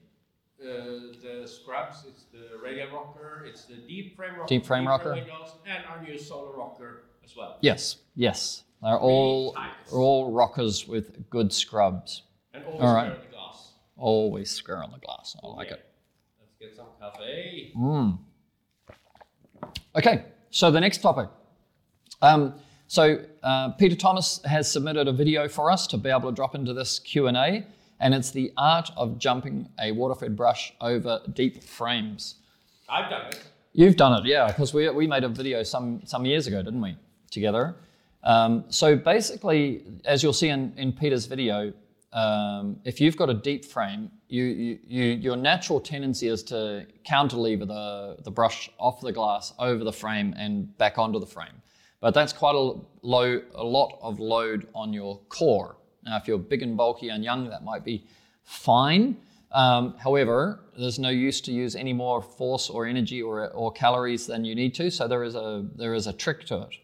Uh, 0.61 1.13
the 1.23 1.47
scrubs, 1.47 2.05
it's 2.09 2.25
the 2.33 2.57
radial 2.63 2.89
rocker, 2.93 3.45
it's 3.47 3.65
the 3.65 3.77
deep 3.77 4.17
frame 4.17 4.35
rocker, 4.35 4.47
Deep 4.47 4.65
frame 4.65 4.87
rocker. 4.87 5.15
windows, 5.15 5.55
and 5.67 5.85
our 5.87 6.03
new 6.03 6.17
solar 6.17 6.57
rocker 6.57 7.05
as 7.25 7.35
well. 7.37 7.59
Yes, 7.61 7.97
yes, 8.15 8.63
they're 8.83 8.99
all 8.99 9.57
are 9.93 9.99
all 9.99 10.31
rockers 10.33 10.87
with 10.87 11.29
good 11.31 11.53
scrubs. 11.53 12.23
And 12.55 12.65
always 12.65 12.81
All 12.81 12.95
right. 12.95 13.09
wear 13.11 13.19
the 13.21 13.33
glass. 13.35 13.73
Always 13.97 14.51
square 14.51 14.83
on 14.83 14.91
the 14.93 14.99
glass. 14.99 15.37
I 15.43 15.47
like 15.49 15.71
it. 15.71 15.85
Let's 16.41 16.55
get 16.61 16.77
some 16.77 16.87
cafe. 17.01 17.73
Okay, 19.97 20.25
so 20.51 20.71
the 20.71 20.81
next 20.81 20.99
topic. 20.99 21.29
Um, 22.23 22.55
so 22.87 23.19
uh, 23.43 23.71
Peter 23.73 23.97
Thomas 23.97 24.41
has 24.45 24.71
submitted 24.71 25.09
a 25.09 25.13
video 25.13 25.49
for 25.49 25.71
us 25.71 25.87
to 25.89 25.99
be 25.99 26.09
able 26.09 26.31
to 26.31 26.35
drop 26.35 26.55
into 26.55 26.73
this 26.73 26.99
Q 27.01 27.27
and 27.27 27.37
A, 27.37 27.67
and 28.01 28.15
it's 28.15 28.31
the 28.31 28.53
art 28.57 28.91
of 28.97 29.19
jumping 29.19 29.69
a 29.81 29.93
water-fed 29.93 30.37
brush 30.37 30.73
over 30.81 31.21
deep 31.35 31.63
frames. 31.63 32.37
I've 32.89 33.11
done 33.11 33.27
it. 33.27 33.43
You've 33.75 33.97
done 33.97 34.21
it, 34.21 34.27
yeah, 34.29 34.47
because 34.49 34.73
we, 34.73 34.89
we 34.91 35.07
made 35.07 35.25
a 35.25 35.29
video 35.29 35.63
some, 35.63 36.03
some 36.05 36.25
years 36.25 36.47
ago, 36.47 36.63
didn't 36.63 36.81
we, 36.81 36.97
together? 37.31 37.75
Um, 38.23 38.65
so 38.69 38.97
basically, 38.97 39.83
as 40.05 40.23
you'll 40.23 40.33
see 40.33 40.49
in, 40.49 40.73
in 40.77 40.93
Peter's 40.93 41.27
video, 41.27 41.73
um, 42.13 42.79
if 42.85 43.01
you've 43.01 43.17
got 43.17 43.31
a 43.31 43.35
deep 43.35 43.65
frame, 43.65 44.11
you, 44.29 44.45
you, 44.45 44.79
you, 44.87 45.05
your 45.05 45.37
natural 45.37 45.81
tendency 45.81 46.29
is 46.29 46.43
to 46.45 46.87
counterlever 47.09 47.67
the, 47.67 48.23
the 48.23 48.31
brush 48.31 48.71
off 48.79 49.01
the 49.01 49.13
glass 49.13 49.55
over 49.59 49.83
the 49.83 49.93
frame 49.93 50.35
and 50.37 50.77
back 50.77 50.99
onto 50.99 51.19
the 51.19 51.27
frame. 51.27 51.63
But 52.03 52.15
that's 52.15 52.33
quite 52.33 52.57
a, 52.57 52.75
low, 53.03 53.41
a 53.55 53.65
lot 53.65 53.97
of 54.03 54.19
load 54.19 54.67
on 54.75 54.93
your 54.93 55.21
core. 55.29 55.77
Now, 56.05 56.17
if 56.17 56.27
you're 56.27 56.37
big 56.37 56.63
and 56.63 56.77
bulky 56.77 57.11
and 57.11 57.23
young, 57.23 57.49
that 57.49 57.63
might 57.63 57.85
be 57.85 58.05
fine. 58.43 59.17
Um, 59.53 59.95
however, 59.99 60.65
there's 60.77 60.99
no 60.99 61.11
use 61.11 61.41
to 61.43 61.53
use 61.53 61.77
any 61.77 61.93
more 61.93 62.21
force 62.21 62.69
or 62.69 62.87
energy 62.87 63.23
or, 63.23 63.51
or 63.51 63.71
calories 63.71 64.27
than 64.27 64.45
you 64.45 64.57
need 64.57 64.75
to. 64.75 64.91
So 64.91 65.07
there 65.07 65.23
is 65.23 65.37
a 65.37 65.65
there 65.77 65.95
is 65.95 66.09
a 66.09 66.13
trick 66.13 66.45
to 66.47 66.63
it, 66.63 66.75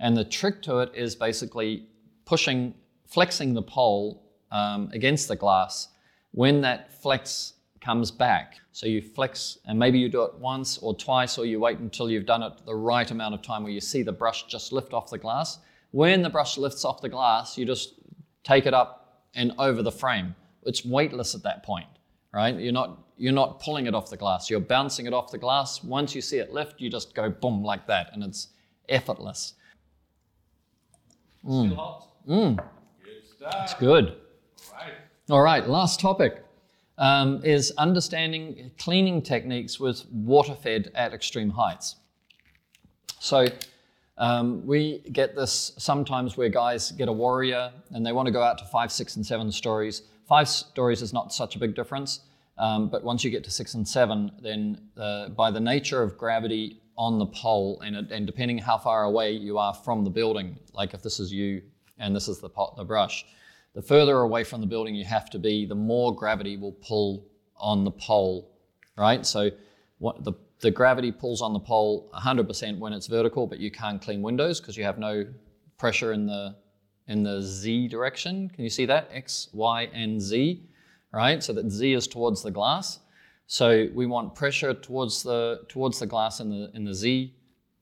and 0.00 0.16
the 0.16 0.24
trick 0.24 0.60
to 0.62 0.78
it 0.78 0.90
is 0.94 1.14
basically 1.14 1.86
pushing, 2.24 2.74
flexing 3.06 3.54
the 3.54 3.62
pole 3.62 4.24
um, 4.50 4.90
against 4.92 5.28
the 5.28 5.36
glass 5.36 5.88
when 6.32 6.62
that 6.62 7.00
flex 7.00 7.52
comes 7.84 8.10
back. 8.10 8.60
So 8.72 8.86
you 8.86 9.02
flex, 9.02 9.58
and 9.66 9.78
maybe 9.78 9.98
you 9.98 10.08
do 10.08 10.22
it 10.22 10.34
once 10.36 10.78
or 10.78 10.96
twice, 10.96 11.36
or 11.38 11.44
you 11.44 11.60
wait 11.60 11.78
until 11.78 12.10
you've 12.10 12.26
done 12.26 12.42
it 12.42 12.52
the 12.64 12.74
right 12.74 13.08
amount 13.10 13.34
of 13.34 13.42
time 13.42 13.62
where 13.62 13.72
you 13.72 13.80
see 13.80 14.02
the 14.02 14.12
brush 14.12 14.44
just 14.46 14.72
lift 14.72 14.94
off 14.94 15.10
the 15.10 15.18
glass. 15.18 15.58
When 15.90 16.22
the 16.22 16.30
brush 16.30 16.56
lifts 16.56 16.84
off 16.84 17.02
the 17.02 17.08
glass, 17.08 17.58
you 17.58 17.66
just 17.66 17.94
take 18.42 18.66
it 18.66 18.74
up 18.74 19.22
and 19.34 19.52
over 19.58 19.82
the 19.82 19.92
frame. 19.92 20.34
It's 20.64 20.84
weightless 20.84 21.34
at 21.34 21.42
that 21.42 21.62
point, 21.62 21.86
right? 22.32 22.58
You're 22.58 22.72
not 22.72 23.00
you're 23.16 23.32
not 23.32 23.60
pulling 23.60 23.86
it 23.86 23.94
off 23.94 24.10
the 24.10 24.16
glass. 24.16 24.50
You're 24.50 24.58
bouncing 24.58 25.06
it 25.06 25.12
off 25.12 25.30
the 25.30 25.38
glass. 25.38 25.84
Once 25.84 26.16
you 26.16 26.20
see 26.20 26.38
it 26.38 26.52
lift, 26.52 26.80
you 26.80 26.90
just 26.90 27.14
go 27.14 27.30
boom 27.30 27.62
like 27.62 27.86
that, 27.86 28.10
and 28.12 28.24
it's 28.24 28.48
effortless. 28.88 29.54
Still 31.42 31.76
hot. 31.76 32.08
Good 32.26 33.26
stuff. 33.28 33.54
Mm. 33.54 33.62
It's 33.62 33.74
good. 33.74 34.16
Right. 34.72 34.94
All 35.30 35.42
right, 35.42 35.68
last 35.68 36.00
topic 36.00 36.43
um, 36.98 37.40
is 37.44 37.72
understanding 37.78 38.70
cleaning 38.78 39.22
techniques 39.22 39.80
with 39.80 40.04
water 40.10 40.54
fed 40.54 40.90
at 40.94 41.12
extreme 41.12 41.50
heights. 41.50 41.96
So 43.18 43.46
um, 44.18 44.64
we 44.66 45.00
get 45.12 45.34
this 45.34 45.72
sometimes 45.78 46.36
where 46.36 46.48
guys 46.48 46.92
get 46.92 47.08
a 47.08 47.12
warrior 47.12 47.72
and 47.90 48.06
they 48.06 48.12
want 48.12 48.26
to 48.26 48.32
go 48.32 48.42
out 48.42 48.58
to 48.58 48.64
five, 48.66 48.92
six, 48.92 49.16
and 49.16 49.26
seven 49.26 49.50
stories. 49.50 50.02
Five 50.28 50.48
stories 50.48 51.02
is 51.02 51.12
not 51.12 51.32
such 51.32 51.56
a 51.56 51.58
big 51.58 51.74
difference, 51.74 52.20
um, 52.58 52.88
but 52.88 53.02
once 53.02 53.24
you 53.24 53.30
get 53.30 53.44
to 53.44 53.50
six 53.50 53.74
and 53.74 53.86
seven, 53.86 54.30
then 54.40 54.80
uh, 54.96 55.30
by 55.30 55.50
the 55.50 55.60
nature 55.60 56.02
of 56.02 56.16
gravity 56.16 56.80
on 56.96 57.18
the 57.18 57.26
pole 57.26 57.80
and, 57.84 57.96
and 57.96 58.24
depending 58.24 58.56
how 58.56 58.78
far 58.78 59.04
away 59.04 59.32
you 59.32 59.58
are 59.58 59.74
from 59.74 60.04
the 60.04 60.10
building, 60.10 60.56
like 60.72 60.94
if 60.94 61.02
this 61.02 61.18
is 61.18 61.32
you 61.32 61.60
and 61.98 62.14
this 62.14 62.28
is 62.28 62.38
the 62.38 62.48
pot, 62.48 62.76
the 62.76 62.84
brush, 62.84 63.26
the 63.74 63.82
further 63.82 64.18
away 64.18 64.44
from 64.44 64.60
the 64.60 64.66
building 64.66 64.94
you 64.94 65.04
have 65.04 65.28
to 65.30 65.38
be, 65.38 65.66
the 65.66 65.74
more 65.74 66.14
gravity 66.14 66.56
will 66.56 66.72
pull 66.72 67.26
on 67.56 67.84
the 67.84 67.90
pole, 67.90 68.50
right? 68.96 69.26
So 69.26 69.50
what 69.98 70.24
the, 70.24 70.32
the 70.60 70.70
gravity 70.70 71.10
pulls 71.10 71.42
on 71.42 71.52
the 71.52 71.60
pole 71.60 72.10
100% 72.14 72.78
when 72.78 72.92
it's 72.92 73.06
vertical, 73.06 73.46
but 73.46 73.58
you 73.58 73.70
can't 73.70 74.00
clean 74.00 74.22
windows 74.22 74.60
because 74.60 74.76
you 74.76 74.84
have 74.84 74.98
no 74.98 75.26
pressure 75.78 76.12
in 76.12 76.26
the 76.26 76.56
in 77.06 77.22
the 77.22 77.42
z 77.42 77.86
direction. 77.86 78.48
Can 78.48 78.64
you 78.64 78.70
see 78.70 78.86
that? 78.86 79.10
X, 79.12 79.48
Y, 79.52 79.90
and 79.92 80.20
Z, 80.20 80.62
right? 81.12 81.42
So 81.42 81.52
that 81.52 81.70
Z 81.70 81.92
is 81.92 82.06
towards 82.08 82.42
the 82.42 82.50
glass. 82.50 83.00
So 83.46 83.88
we 83.94 84.06
want 84.06 84.34
pressure 84.34 84.72
towards 84.72 85.22
the 85.22 85.60
towards 85.68 85.98
the 85.98 86.06
glass 86.06 86.40
in 86.40 86.48
the 86.48 86.70
in 86.74 86.84
the 86.84 86.94
Z 86.94 87.34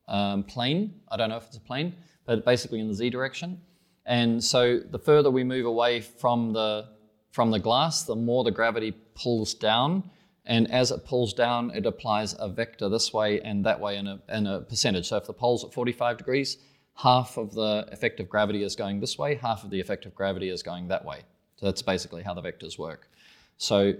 um, 0.08 0.42
plane. 0.42 0.94
I 1.08 1.16
don't 1.16 1.28
know 1.28 1.36
if 1.36 1.46
it's 1.46 1.56
a 1.56 1.60
plane, 1.60 1.94
but 2.26 2.44
basically 2.44 2.80
in 2.80 2.88
the 2.88 2.94
Z 2.94 3.10
direction. 3.10 3.60
And 4.06 4.42
so 4.42 4.78
the 4.78 4.98
further 4.98 5.30
we 5.30 5.44
move 5.44 5.66
away 5.66 6.00
from 6.00 6.52
the 6.52 6.88
from 7.30 7.50
the 7.50 7.58
glass, 7.58 8.02
the 8.04 8.14
more 8.14 8.44
the 8.44 8.50
gravity 8.50 8.92
pulls 9.14 9.54
down. 9.54 10.10
And 10.44 10.70
as 10.70 10.90
it 10.90 11.04
pulls 11.06 11.32
down, 11.32 11.70
it 11.70 11.86
applies 11.86 12.34
a 12.38 12.48
vector 12.48 12.88
this 12.88 13.12
way 13.12 13.40
and 13.40 13.64
that 13.64 13.80
way 13.80 13.96
in 13.96 14.06
a, 14.06 14.20
in 14.28 14.46
a 14.46 14.60
percentage. 14.60 15.08
So 15.08 15.16
if 15.16 15.26
the 15.26 15.32
pole's 15.32 15.64
at 15.64 15.72
45 15.72 16.18
degrees, 16.18 16.58
half 16.94 17.38
of 17.38 17.54
the 17.54 17.88
effective 17.90 18.28
gravity 18.28 18.62
is 18.62 18.76
going 18.76 19.00
this 19.00 19.16
way, 19.16 19.36
half 19.36 19.64
of 19.64 19.70
the 19.70 19.80
effective 19.80 20.14
gravity 20.14 20.50
is 20.50 20.62
going 20.62 20.88
that 20.88 21.04
way. 21.04 21.20
So 21.56 21.66
that's 21.66 21.80
basically 21.80 22.22
how 22.22 22.34
the 22.34 22.42
vectors 22.42 22.78
work. 22.78 23.08
So 23.56 23.94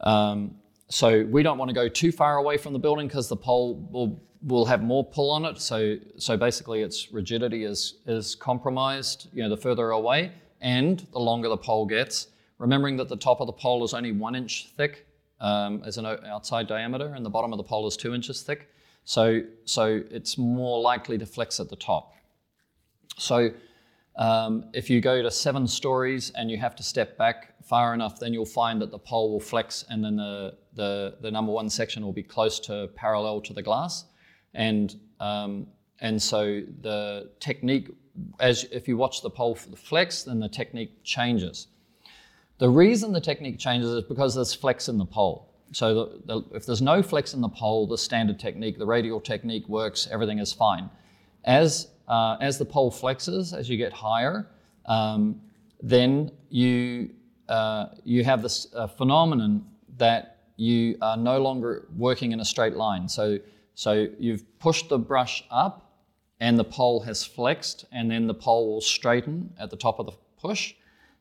um, 0.00 0.56
so 0.88 1.24
we 1.24 1.42
don't 1.42 1.58
want 1.58 1.68
to 1.68 1.74
go 1.74 1.88
too 1.88 2.12
far 2.12 2.36
away 2.36 2.56
from 2.56 2.72
the 2.72 2.78
building 2.78 3.08
because 3.08 3.28
the 3.28 3.36
pole 3.36 3.88
will 3.90 4.22
will 4.42 4.64
have 4.66 4.82
more 4.82 5.04
pull 5.04 5.30
on 5.30 5.44
it. 5.44 5.60
So 5.60 5.96
so 6.18 6.36
basically, 6.36 6.82
its 6.82 7.12
rigidity 7.12 7.64
is 7.64 7.94
is 8.06 8.34
compromised. 8.34 9.28
You 9.32 9.42
know, 9.42 9.48
the 9.48 9.56
further 9.56 9.90
away 9.90 10.32
and 10.60 11.04
the 11.12 11.18
longer 11.18 11.48
the 11.48 11.56
pole 11.56 11.86
gets. 11.86 12.28
Remembering 12.58 12.96
that 12.96 13.08
the 13.08 13.16
top 13.16 13.40
of 13.40 13.46
the 13.46 13.52
pole 13.52 13.84
is 13.84 13.92
only 13.92 14.12
one 14.12 14.34
inch 14.34 14.68
thick 14.76 15.06
um, 15.40 15.82
as 15.84 15.98
an 15.98 16.06
outside 16.06 16.66
diameter, 16.66 17.12
and 17.14 17.24
the 17.24 17.30
bottom 17.30 17.52
of 17.52 17.58
the 17.58 17.64
pole 17.64 17.86
is 17.86 17.96
two 17.96 18.14
inches 18.14 18.42
thick. 18.42 18.70
So 19.04 19.42
so 19.64 20.02
it's 20.10 20.38
more 20.38 20.80
likely 20.80 21.18
to 21.18 21.26
flex 21.26 21.58
at 21.58 21.68
the 21.68 21.76
top. 21.76 22.14
So 23.18 23.50
um, 24.16 24.64
if 24.72 24.88
you 24.88 25.00
go 25.00 25.22
to 25.22 25.30
seven 25.30 25.66
stories 25.66 26.30
and 26.30 26.50
you 26.50 26.56
have 26.56 26.74
to 26.76 26.82
step 26.82 27.18
back 27.18 27.54
far 27.62 27.92
enough, 27.92 28.18
then 28.18 28.32
you'll 28.32 28.46
find 28.46 28.80
that 28.80 28.90
the 28.90 28.98
pole 28.98 29.32
will 29.32 29.40
flex 29.40 29.84
and 29.90 30.04
then 30.04 30.16
the, 30.16 30.54
the, 30.76 31.16
the 31.20 31.30
number 31.30 31.50
one 31.50 31.68
section 31.68 32.04
will 32.04 32.12
be 32.12 32.22
close 32.22 32.60
to 32.60 32.88
parallel 32.94 33.40
to 33.40 33.52
the 33.52 33.62
glass. 33.62 34.04
And, 34.54 34.94
um, 35.18 35.66
and 36.00 36.22
so 36.22 36.62
the 36.82 37.30
technique, 37.40 37.90
as 38.38 38.64
if 38.70 38.86
you 38.86 38.96
watch 38.96 39.22
the 39.22 39.30
pole 39.30 39.54
for 39.54 39.70
the 39.70 39.76
flex, 39.76 40.22
then 40.22 40.38
the 40.38 40.48
technique 40.48 41.02
changes. 41.02 41.68
The 42.58 42.68
reason 42.68 43.12
the 43.12 43.20
technique 43.20 43.58
changes 43.58 43.90
is 43.90 44.04
because 44.04 44.34
there's 44.34 44.54
flex 44.54 44.88
in 44.88 44.98
the 44.98 45.04
pole. 45.04 45.52
So 45.72 45.94
the, 45.94 46.20
the, 46.26 46.56
if 46.56 46.64
there's 46.64 46.80
no 46.80 47.02
flex 47.02 47.34
in 47.34 47.40
the 47.40 47.48
pole, 47.48 47.86
the 47.86 47.98
standard 47.98 48.38
technique, 48.38 48.78
the 48.78 48.86
radial 48.86 49.20
technique 49.20 49.68
works, 49.68 50.08
everything 50.10 50.38
is 50.38 50.52
fine. 50.52 50.88
As, 51.44 51.88
uh, 52.08 52.36
as 52.40 52.56
the 52.58 52.64
pole 52.64 52.90
flexes, 52.90 53.56
as 53.56 53.68
you 53.68 53.76
get 53.76 53.92
higher, 53.92 54.48
um, 54.86 55.40
then 55.82 56.30
you, 56.48 57.10
uh, 57.48 57.86
you 58.04 58.24
have 58.24 58.42
this 58.42 58.68
uh, 58.74 58.86
phenomenon 58.86 59.66
that 59.98 60.35
you 60.56 60.96
are 61.00 61.16
no 61.16 61.40
longer 61.40 61.86
working 61.96 62.32
in 62.32 62.40
a 62.40 62.44
straight 62.44 62.74
line. 62.74 63.08
So, 63.08 63.38
so 63.74 64.08
you've 64.18 64.58
pushed 64.58 64.88
the 64.88 64.98
brush 64.98 65.44
up 65.50 65.86
and 66.40 66.58
the 66.58 66.64
pole 66.64 67.00
has 67.00 67.24
flexed, 67.24 67.86
and 67.92 68.10
then 68.10 68.26
the 68.26 68.34
pole 68.34 68.74
will 68.74 68.80
straighten 68.82 69.54
at 69.58 69.70
the 69.70 69.76
top 69.76 69.98
of 69.98 70.06
the 70.06 70.12
push. 70.38 70.74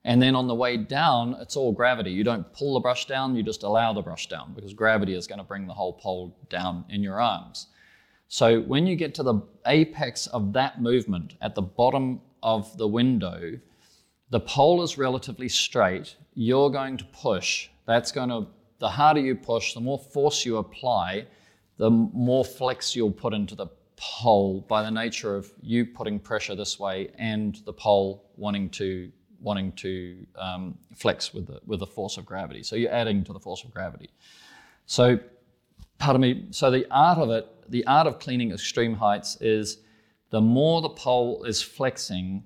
And 0.03 0.21
then 0.21 0.35
on 0.35 0.47
the 0.47 0.55
way 0.55 0.77
down, 0.77 1.37
it's 1.39 1.55
all 1.55 1.71
gravity. 1.71 2.11
You 2.11 2.23
don't 2.23 2.51
pull 2.53 2.73
the 2.73 2.79
brush 2.79 3.05
down, 3.05 3.35
you 3.35 3.41
just 3.41 3.63
allow 3.63 3.93
the 3.93 4.01
brush 4.01 4.27
down 4.27 4.53
because 4.53 4.73
gravity 4.73 5.15
is 5.15 5.25
going 5.25 5.39
to 5.39 5.45
bring 5.45 5.67
the 5.67 5.73
whole 5.73 5.93
pole 5.93 6.37
down 6.49 6.85
in 6.89 7.01
your 7.01 7.21
arms. 7.21 7.67
So 8.27 8.61
when 8.61 8.85
you 8.85 8.95
get 8.95 9.15
to 9.15 9.23
the 9.23 9.41
apex 9.65 10.27
of 10.27 10.53
that 10.53 10.81
movement 10.81 11.35
at 11.41 11.55
the 11.55 11.61
bottom 11.61 12.21
of 12.43 12.77
the 12.77 12.87
window, 12.87 13.59
the 14.29 14.39
pole 14.39 14.83
is 14.83 14.97
relatively 14.97 15.49
straight. 15.49 16.15
You're 16.33 16.69
going 16.69 16.97
to 16.97 17.05
push. 17.05 17.69
That's 17.87 18.11
going 18.11 18.29
to, 18.29 18.47
the 18.79 18.89
harder 18.89 19.21
you 19.21 19.35
push, 19.35 19.73
the 19.73 19.79
more 19.79 19.99
force 19.99 20.45
you 20.45 20.57
apply, 20.57 21.25
the 21.77 21.89
more 21.89 22.43
flex 22.43 22.95
you'll 22.95 23.11
put 23.11 23.33
into 23.33 23.55
the 23.55 23.67
pole 23.97 24.65
by 24.67 24.83
the 24.83 24.91
nature 24.91 25.35
of 25.35 25.51
you 25.61 25.85
putting 25.85 26.19
pressure 26.19 26.55
this 26.55 26.79
way 26.79 27.09
and 27.17 27.61
the 27.65 27.73
pole 27.73 28.29
wanting 28.35 28.69
to 28.69 29.11
wanting 29.39 29.71
to 29.73 30.25
um, 30.37 30.77
flex 30.95 31.33
with 31.33 31.47
the 31.47 31.59
with 31.65 31.79
the 31.79 31.87
force 31.87 32.17
of 32.17 32.25
gravity. 32.25 32.63
So 32.63 32.75
you're 32.75 32.91
adding 32.91 33.23
to 33.25 33.33
the 33.33 33.39
force 33.39 33.63
of 33.63 33.71
gravity. 33.71 34.09
So, 34.85 35.19
pardon 35.97 36.21
me. 36.21 36.47
So 36.51 36.69
the 36.71 36.85
art 36.91 37.17
of 37.17 37.29
it, 37.29 37.47
the 37.69 37.85
art 37.87 38.07
of 38.07 38.19
cleaning 38.19 38.51
extreme 38.51 38.95
heights 38.95 39.37
is 39.41 39.79
the 40.29 40.41
more 40.41 40.81
the 40.81 40.89
pole 40.89 41.43
is 41.43 41.61
flexing, 41.61 42.43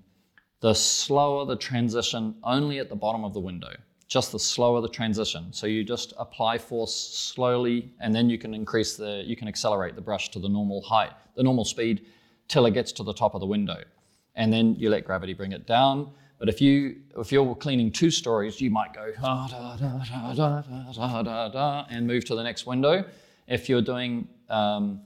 the 0.60 0.74
slower 0.74 1.46
the 1.46 1.56
transition 1.56 2.36
only 2.44 2.80
at 2.80 2.90
the 2.90 2.96
bottom 2.96 3.24
of 3.24 3.34
the 3.34 3.40
window 3.40 3.74
just 4.10 4.32
the 4.32 4.40
slower 4.40 4.82
the 4.82 4.90
transition. 4.90 5.54
So 5.54 5.68
you 5.68 5.84
just 5.84 6.14
apply 6.18 6.58
force 6.58 6.94
slowly, 6.94 7.94
and 8.02 8.14
then 8.14 8.30
you 8.30 8.38
can 8.38 8.54
increase 8.54 8.98
the, 8.98 9.24
you 9.26 9.36
can 9.36 9.48
accelerate 9.48 9.96
the 9.96 10.02
brush 10.02 10.30
to 10.32 10.40
the 10.40 10.50
normal 10.50 10.82
height, 10.82 11.12
the 11.36 11.44
normal 11.44 11.64
speed, 11.64 12.06
till 12.48 12.66
it 12.66 12.74
gets 12.74 12.92
to 12.94 13.04
the 13.04 13.14
top 13.14 13.36
of 13.36 13.40
the 13.40 13.46
window, 13.46 13.82
and 14.36 14.52
then 14.52 14.76
you 14.76 14.90
let 14.90 15.06
gravity 15.06 15.34
bring 15.34 15.52
it 15.52 15.68
down. 15.68 16.10
But 16.40 16.50
if 16.50 16.60
you 16.60 16.96
if 17.18 17.32
you're 17.32 17.54
cleaning 17.54 17.92
two 17.92 18.10
stories, 18.10 18.60
you 18.60 18.72
might 18.72 18.94
go 18.94 19.12
da 19.22 19.48
da 19.48 19.76
da 19.78 20.34
da 20.34 20.34
da 20.34 20.92
da 20.94 21.24
da 21.24 21.50
da 21.50 21.86
and 21.90 22.08
move 22.08 22.26
to 22.26 22.36
the 22.36 22.44
next 22.44 22.66
window. 22.66 23.06
If 23.48 23.70
you're 23.70 23.82
doing 23.82 24.28
um, 24.50 25.02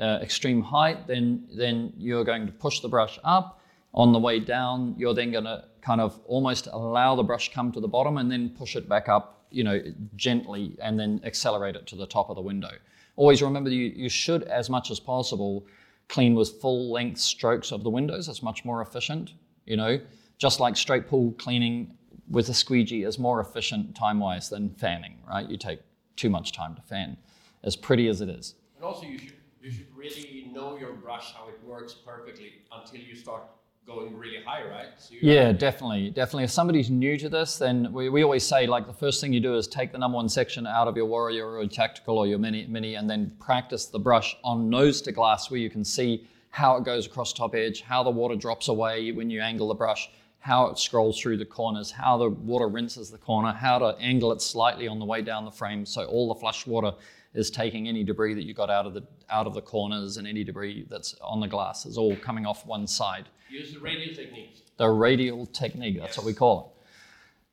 uh, 0.00 0.18
extreme 0.22 0.62
height, 0.62 1.06
then 1.06 1.48
then 1.56 1.92
you're 1.96 2.24
going 2.24 2.46
to 2.46 2.52
push 2.52 2.80
the 2.80 2.88
brush 2.88 3.18
up. 3.24 3.60
On 3.96 4.12
the 4.12 4.18
way 4.18 4.38
down, 4.38 4.94
you're 4.98 5.14
then 5.14 5.32
going 5.32 5.44
to 5.44 5.64
kind 5.80 6.02
of 6.02 6.20
almost 6.26 6.68
allow 6.70 7.16
the 7.16 7.22
brush 7.22 7.52
come 7.52 7.72
to 7.72 7.80
the 7.80 7.88
bottom 7.88 8.18
and 8.18 8.30
then 8.30 8.50
push 8.50 8.76
it 8.76 8.88
back 8.88 9.08
up, 9.08 9.46
you 9.50 9.64
know, 9.64 9.80
gently 10.16 10.76
and 10.82 11.00
then 11.00 11.20
accelerate 11.24 11.76
it 11.76 11.86
to 11.86 11.96
the 11.96 12.06
top 12.06 12.28
of 12.28 12.36
the 12.36 12.42
window. 12.42 12.70
Always 13.16 13.40
remember 13.40 13.70
you, 13.70 13.86
you 13.96 14.10
should, 14.10 14.42
as 14.42 14.68
much 14.68 14.90
as 14.90 15.00
possible, 15.00 15.66
clean 16.08 16.34
with 16.34 16.60
full 16.60 16.92
length 16.92 17.18
strokes 17.18 17.72
of 17.72 17.84
the 17.84 17.90
windows. 17.90 18.28
It's 18.28 18.42
much 18.42 18.66
more 18.66 18.82
efficient, 18.82 19.32
you 19.64 19.78
know, 19.78 19.98
just 20.36 20.60
like 20.60 20.76
straight 20.76 21.08
pull 21.08 21.32
cleaning 21.38 21.96
with 22.28 22.50
a 22.50 22.54
squeegee 22.54 23.04
is 23.04 23.18
more 23.18 23.40
efficient 23.40 23.94
time 23.94 24.20
wise 24.20 24.50
than 24.50 24.74
fanning, 24.74 25.16
right? 25.26 25.48
You 25.48 25.56
take 25.56 25.80
too 26.16 26.28
much 26.28 26.52
time 26.52 26.74
to 26.74 26.82
fan, 26.82 27.16
as 27.64 27.76
pretty 27.76 28.08
as 28.08 28.20
it 28.20 28.28
is. 28.28 28.56
And 28.76 28.84
also, 28.84 29.06
you 29.06 29.18
should 29.18 29.32
you 29.62 29.72
should 29.72 29.86
really 29.96 30.48
know 30.52 30.76
your 30.78 30.92
brush 30.92 31.32
how 31.34 31.48
it 31.48 31.58
works 31.64 31.92
perfectly 31.94 32.52
until 32.70 33.00
you 33.00 33.16
start 33.16 33.42
going 33.86 34.16
really 34.16 34.42
high, 34.44 34.64
right? 34.64 34.88
So 34.98 35.14
yeah, 35.20 35.52
definitely, 35.52 36.10
definitely. 36.10 36.44
If 36.44 36.50
somebody's 36.50 36.90
new 36.90 37.16
to 37.18 37.28
this, 37.28 37.56
then 37.56 37.92
we, 37.92 38.08
we 38.08 38.24
always 38.24 38.44
say 38.44 38.66
like 38.66 38.86
the 38.86 38.92
first 38.92 39.20
thing 39.20 39.32
you 39.32 39.40
do 39.40 39.54
is 39.54 39.68
take 39.68 39.92
the 39.92 39.98
number 39.98 40.16
one 40.16 40.28
section 40.28 40.66
out 40.66 40.88
of 40.88 40.96
your 40.96 41.06
warrior 41.06 41.46
or 41.46 41.60
your 41.60 41.70
tactical 41.70 42.18
or 42.18 42.26
your 42.26 42.38
mini 42.38 42.66
mini, 42.66 42.96
and 42.96 43.08
then 43.08 43.32
practice 43.38 43.86
the 43.86 43.98
brush 43.98 44.36
on 44.42 44.68
nose 44.68 45.00
to 45.02 45.12
glass 45.12 45.50
where 45.50 45.60
you 45.60 45.70
can 45.70 45.84
see 45.84 46.26
how 46.50 46.76
it 46.76 46.84
goes 46.84 47.06
across 47.06 47.32
top 47.32 47.54
edge, 47.54 47.82
how 47.82 48.02
the 48.02 48.10
water 48.10 48.34
drops 48.34 48.68
away 48.68 49.12
when 49.12 49.30
you 49.30 49.40
angle 49.40 49.68
the 49.68 49.74
brush, 49.74 50.10
how 50.40 50.66
it 50.66 50.78
scrolls 50.78 51.20
through 51.20 51.36
the 51.36 51.44
corners, 51.44 51.90
how 51.90 52.16
the 52.16 52.30
water 52.30 52.66
rinses 52.66 53.10
the 53.10 53.18
corner, 53.18 53.52
how 53.52 53.78
to 53.78 53.96
angle 54.00 54.32
it 54.32 54.42
slightly 54.42 54.88
on 54.88 54.98
the 54.98 55.04
way 55.04 55.22
down 55.22 55.44
the 55.44 55.50
frame 55.50 55.86
so 55.86 56.06
all 56.06 56.28
the 56.28 56.40
flush 56.40 56.66
water 56.66 56.92
is 57.36 57.50
taking 57.50 57.86
any 57.86 58.02
debris 58.02 58.34
that 58.34 58.44
you 58.44 58.54
got 58.54 58.70
out 58.70 58.86
of 58.86 58.94
the 58.94 59.04
out 59.30 59.46
of 59.46 59.54
the 59.54 59.60
corners 59.60 60.16
and 60.16 60.26
any 60.26 60.42
debris 60.42 60.86
that's 60.90 61.14
on 61.20 61.38
the 61.38 61.46
glass 61.46 61.86
is 61.86 61.96
all 61.98 62.16
coming 62.16 62.46
off 62.46 62.66
one 62.66 62.86
side. 62.86 63.26
Use 63.50 63.72
the 63.72 63.78
radial 63.78 64.14
technique. 64.14 64.64
The 64.78 64.88
radial 64.88 65.46
technique, 65.46 65.98
that's 65.98 66.16
yes. 66.16 66.18
what 66.18 66.26
we 66.26 66.34
call 66.34 66.60
it. 66.60 66.86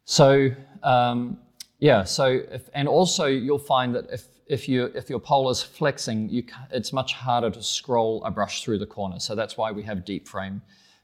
So 0.05 0.49
um, 0.81 1.37
yeah, 1.79 2.03
so 2.03 2.41
if, 2.49 2.69
and 2.73 2.87
also 2.87 3.25
you'll 3.25 3.59
find 3.59 3.93
that 3.93 4.05
if 4.11 4.25
if 4.47 4.69
you 4.69 4.85
if 4.95 5.09
your 5.09 5.19
pole 5.19 5.49
is 5.49 5.61
flexing, 5.61 6.29
you, 6.29 6.43
it's 6.71 6.93
much 6.93 7.13
harder 7.13 7.51
to 7.51 7.61
scroll 7.61 8.23
a 8.23 8.31
brush 8.31 8.63
through 8.63 8.79
the 8.79 8.85
corner. 8.85 9.19
So 9.19 9.35
that's 9.35 9.57
why 9.57 9.71
we 9.71 9.83
have 9.83 10.05
deep 10.05 10.27
frame. 10.27 10.61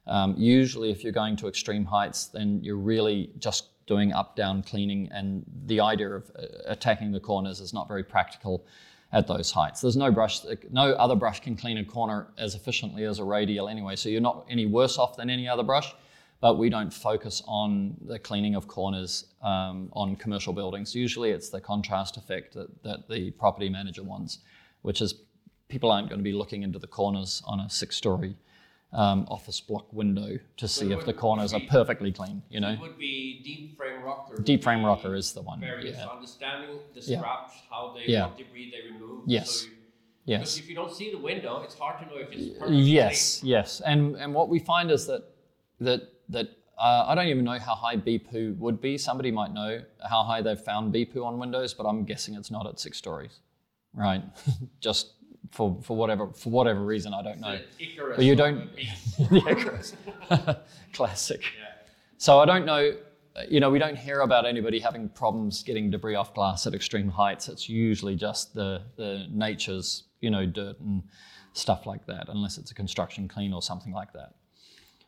Um, 0.07 0.35
usually, 0.37 0.89
if 0.89 1.03
you're 1.03 1.13
going 1.13 1.35
to 1.37 1.47
extreme 1.47 1.85
heights, 1.85 2.27
then 2.27 2.59
you're 2.63 2.77
really 2.77 3.31
just 3.37 3.65
doing 3.89 4.13
up 4.13 4.35
down 4.35 4.63
cleaning, 4.63 5.09
and 5.11 5.43
the 5.65 5.79
idea 5.81 6.09
of 6.19 6.31
uh, 6.37 6.43
attacking 6.75 7.11
the 7.11 7.19
corners 7.19 7.59
is 7.59 7.73
not 7.73 7.87
very 7.87 8.03
practical 8.03 8.63
at 9.11 9.25
those 9.27 9.49
heights. 9.51 9.81
There's 9.81 9.97
no 9.97 10.11
brush, 10.11 10.41
no 10.69 10.93
other 10.93 11.15
brush 11.15 11.39
can 11.39 11.55
clean 11.57 11.77
a 11.79 11.83
corner 11.83 12.27
as 12.37 12.53
efficiently 12.53 13.03
as 13.05 13.17
a 13.19 13.23
radial 13.23 13.67
anyway, 13.67 13.95
so 13.95 14.07
you're 14.07 14.29
not 14.31 14.45
any 14.47 14.67
worse 14.67 14.99
off 14.99 15.17
than 15.17 15.29
any 15.29 15.47
other 15.49 15.63
brush. 15.63 15.89
But 16.41 16.57
we 16.57 16.69
don't 16.69 16.93
focus 16.93 17.43
on 17.47 17.97
the 18.11 18.17
cleaning 18.17 18.55
of 18.55 18.65
corners 18.65 19.25
um, 19.41 19.89
on 19.91 20.15
commercial 20.15 20.53
buildings. 20.53 20.95
Usually, 20.95 21.31
it's 21.31 21.49
the 21.49 21.59
contrast 21.59 22.15
effect 22.15 22.53
that, 22.53 22.69
that 22.83 23.09
the 23.09 23.31
property 23.31 23.69
manager 23.69 24.03
wants, 24.03 24.39
which 24.83 25.01
is 25.01 25.15
people 25.67 25.91
aren't 25.91 26.07
going 26.07 26.19
to 26.19 26.23
be 26.23 26.31
looking 26.41 26.63
into 26.63 26.79
the 26.79 26.87
corners 26.87 27.43
on 27.45 27.59
a 27.59 27.69
six-story 27.69 28.35
um, 28.91 29.25
office 29.29 29.61
block 29.61 29.91
window 29.93 30.39
to 30.57 30.67
see 30.67 30.91
if 30.91 31.05
the 31.05 31.13
corners 31.13 31.53
are 31.53 31.61
perfectly 31.69 32.11
clean. 32.11 32.41
You 32.49 32.59
know, 32.59 32.71
it 32.71 32.79
would 32.79 32.97
be 32.97 33.41
deep 33.43 33.77
frame 33.77 34.01
rocker. 34.01 34.41
Deep 34.41 34.63
frame 34.63 34.83
rocker 34.83 35.15
is 35.15 35.33
the 35.33 35.41
one. 35.41 35.59
Very 35.59 35.91
yeah. 35.91 36.07
understanding 36.07 36.79
the 36.95 37.01
scraps, 37.01 37.53
yeah. 37.55 37.61
how 37.69 37.95
they 37.95 38.11
yeah. 38.11 38.25
what 38.25 38.37
debris 38.37 38.71
they 38.71 38.91
remove. 38.91 39.23
Yes. 39.27 39.49
So 39.49 39.67
you, 39.67 39.73
yes. 40.25 40.39
Because 40.39 40.57
if 40.59 40.69
you 40.69 40.75
don't 40.75 40.93
see 40.93 41.11
the 41.11 41.19
window, 41.19 41.61
it's 41.63 41.77
hard 41.77 41.99
to 41.99 42.05
know 42.05 42.19
if 42.19 42.31
it's 42.31 42.57
perfectly 42.57 42.81
Yes, 42.81 43.39
clean. 43.39 43.51
yes, 43.51 43.81
and 43.85 44.15
and 44.15 44.33
what 44.33 44.49
we 44.49 44.59
find 44.59 44.89
is 44.89 45.05
that 45.05 45.23
that 45.79 46.01
that 46.29 46.49
uh, 46.79 47.05
I 47.07 47.15
don't 47.15 47.27
even 47.27 47.43
know 47.43 47.59
how 47.59 47.75
high 47.75 47.97
bee 47.97 48.17
poo 48.17 48.55
would 48.57 48.81
be. 48.81 48.97
Somebody 48.97 49.31
might 49.31 49.53
know 49.53 49.81
how 50.09 50.23
high 50.23 50.41
they've 50.41 50.59
found 50.59 50.91
bee 50.91 51.05
poo 51.05 51.25
on 51.25 51.37
windows, 51.37 51.73
but 51.73 51.85
I'm 51.85 52.05
guessing 52.05 52.35
it's 52.35 52.49
not 52.49 52.65
at 52.65 52.79
six 52.79 52.97
stories, 52.97 53.39
right? 53.93 54.23
Just 54.79 55.13
for, 55.51 55.77
for 55.81 55.97
whatever 55.97 56.27
for 56.27 56.49
whatever 56.49 56.83
reason 56.83 57.13
I 57.13 57.23
don't 57.23 57.39
know. 57.39 57.59
but 58.15 58.23
you 58.25 58.35
don't. 58.35 58.69
Icarus. 59.31 59.95
Classic. 60.93 61.41
Yeah. 61.41 61.67
So 62.17 62.39
I 62.39 62.45
don't 62.45 62.65
know. 62.65 62.95
You 63.47 63.59
know, 63.59 63.69
we 63.69 63.79
don't 63.79 63.97
hear 63.97 64.21
about 64.21 64.45
anybody 64.45 64.79
having 64.79 65.07
problems 65.09 65.63
getting 65.63 65.89
debris 65.89 66.15
off 66.15 66.33
glass 66.33 66.67
at 66.67 66.73
extreme 66.73 67.09
heights. 67.09 67.47
It's 67.47 67.69
usually 67.69 68.15
just 68.15 68.53
the 68.53 68.83
the 68.95 69.27
nature's 69.31 70.03
you 70.21 70.29
know 70.29 70.45
dirt 70.45 70.79
and 70.79 71.03
stuff 71.53 71.85
like 71.85 72.05
that, 72.05 72.27
unless 72.29 72.57
it's 72.57 72.71
a 72.71 72.75
construction 72.75 73.27
clean 73.27 73.53
or 73.53 73.61
something 73.61 73.93
like 73.93 74.13
that. 74.13 74.35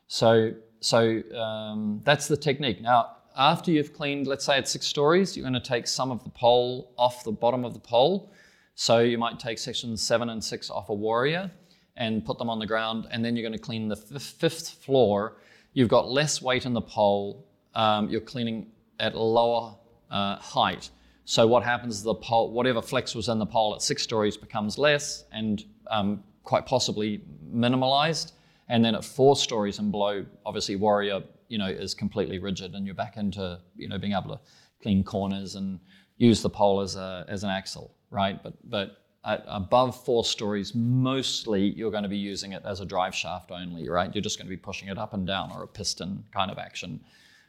So 0.08 0.52
so 0.80 1.22
um, 1.34 2.00
that's 2.04 2.26
the 2.26 2.36
technique. 2.36 2.80
Now 2.80 3.16
after 3.36 3.70
you've 3.70 3.92
cleaned, 3.92 4.26
let's 4.26 4.44
say 4.44 4.58
it's 4.58 4.70
six 4.70 4.86
stories, 4.86 5.36
you're 5.36 5.44
going 5.44 5.54
to 5.54 5.60
take 5.60 5.86
some 5.86 6.10
of 6.10 6.22
the 6.24 6.30
pole 6.30 6.92
off 6.98 7.24
the 7.24 7.32
bottom 7.32 7.64
of 7.64 7.72
the 7.72 7.80
pole 7.80 8.32
so 8.74 9.00
you 9.00 9.18
might 9.18 9.38
take 9.38 9.58
sections 9.58 10.02
seven 10.02 10.30
and 10.30 10.42
six 10.42 10.70
off 10.70 10.88
a 10.88 10.94
warrior 10.94 11.50
and 11.96 12.24
put 12.24 12.38
them 12.38 12.48
on 12.48 12.58
the 12.58 12.66
ground, 12.66 13.06
and 13.10 13.24
then 13.24 13.36
you're 13.36 13.48
going 13.48 13.58
to 13.58 13.64
clean 13.64 13.88
the 13.88 13.96
fifth 13.96 14.70
floor. 14.84 15.36
You've 15.74 15.88
got 15.88 16.10
less 16.10 16.40
weight 16.40 16.64
in 16.64 16.72
the 16.72 16.80
pole. 16.80 17.46
Um, 17.74 18.08
you're 18.08 18.20
cleaning 18.20 18.68
at 18.98 19.14
a 19.14 19.22
lower 19.22 19.76
uh, 20.10 20.36
height. 20.36 20.90
So 21.24 21.46
what 21.46 21.62
happens 21.62 21.96
is 21.96 22.02
the 22.02 22.14
pole, 22.14 22.50
whatever 22.50 22.82
flex 22.82 23.14
was 23.14 23.28
in 23.28 23.38
the 23.38 23.46
pole 23.46 23.74
at 23.74 23.82
six 23.82 24.02
stories 24.02 24.36
becomes 24.36 24.78
less 24.78 25.24
and 25.32 25.64
um, 25.90 26.24
quite 26.42 26.66
possibly 26.66 27.22
minimalized. 27.54 28.32
And 28.68 28.84
then 28.84 28.94
at 28.94 29.04
four 29.04 29.36
stories 29.36 29.78
and 29.78 29.92
below, 29.92 30.24
obviously 30.46 30.76
Warrior, 30.76 31.22
you 31.48 31.58
know, 31.58 31.66
is 31.66 31.94
completely 31.94 32.38
rigid, 32.38 32.74
and 32.74 32.86
you're 32.86 32.94
back 32.94 33.18
into 33.18 33.60
you 33.76 33.88
know 33.88 33.98
being 33.98 34.14
able 34.14 34.36
to 34.36 34.40
clean 34.82 35.04
corners 35.04 35.54
and 35.54 35.78
use 36.16 36.42
the 36.42 36.50
pole 36.50 36.80
as 36.80 36.96
a 36.96 37.24
as 37.28 37.44
an 37.44 37.50
axle 37.50 37.94
right? 38.12 38.40
But, 38.42 38.54
but 38.70 38.98
above 39.24 40.04
four 40.04 40.24
stories, 40.24 40.74
mostly 40.74 41.62
you're 41.70 41.90
going 41.90 42.02
to 42.04 42.08
be 42.08 42.18
using 42.18 42.52
it 42.52 42.62
as 42.64 42.80
a 42.80 42.84
drive 42.84 43.14
shaft 43.14 43.50
only, 43.50 43.88
right? 43.88 44.14
You're 44.14 44.22
just 44.22 44.38
going 44.38 44.46
to 44.46 44.50
be 44.50 44.56
pushing 44.56 44.88
it 44.88 44.98
up 44.98 45.14
and 45.14 45.26
down 45.26 45.50
or 45.52 45.64
a 45.64 45.66
piston 45.66 46.24
kind 46.32 46.50
of 46.50 46.58
action. 46.58 47.00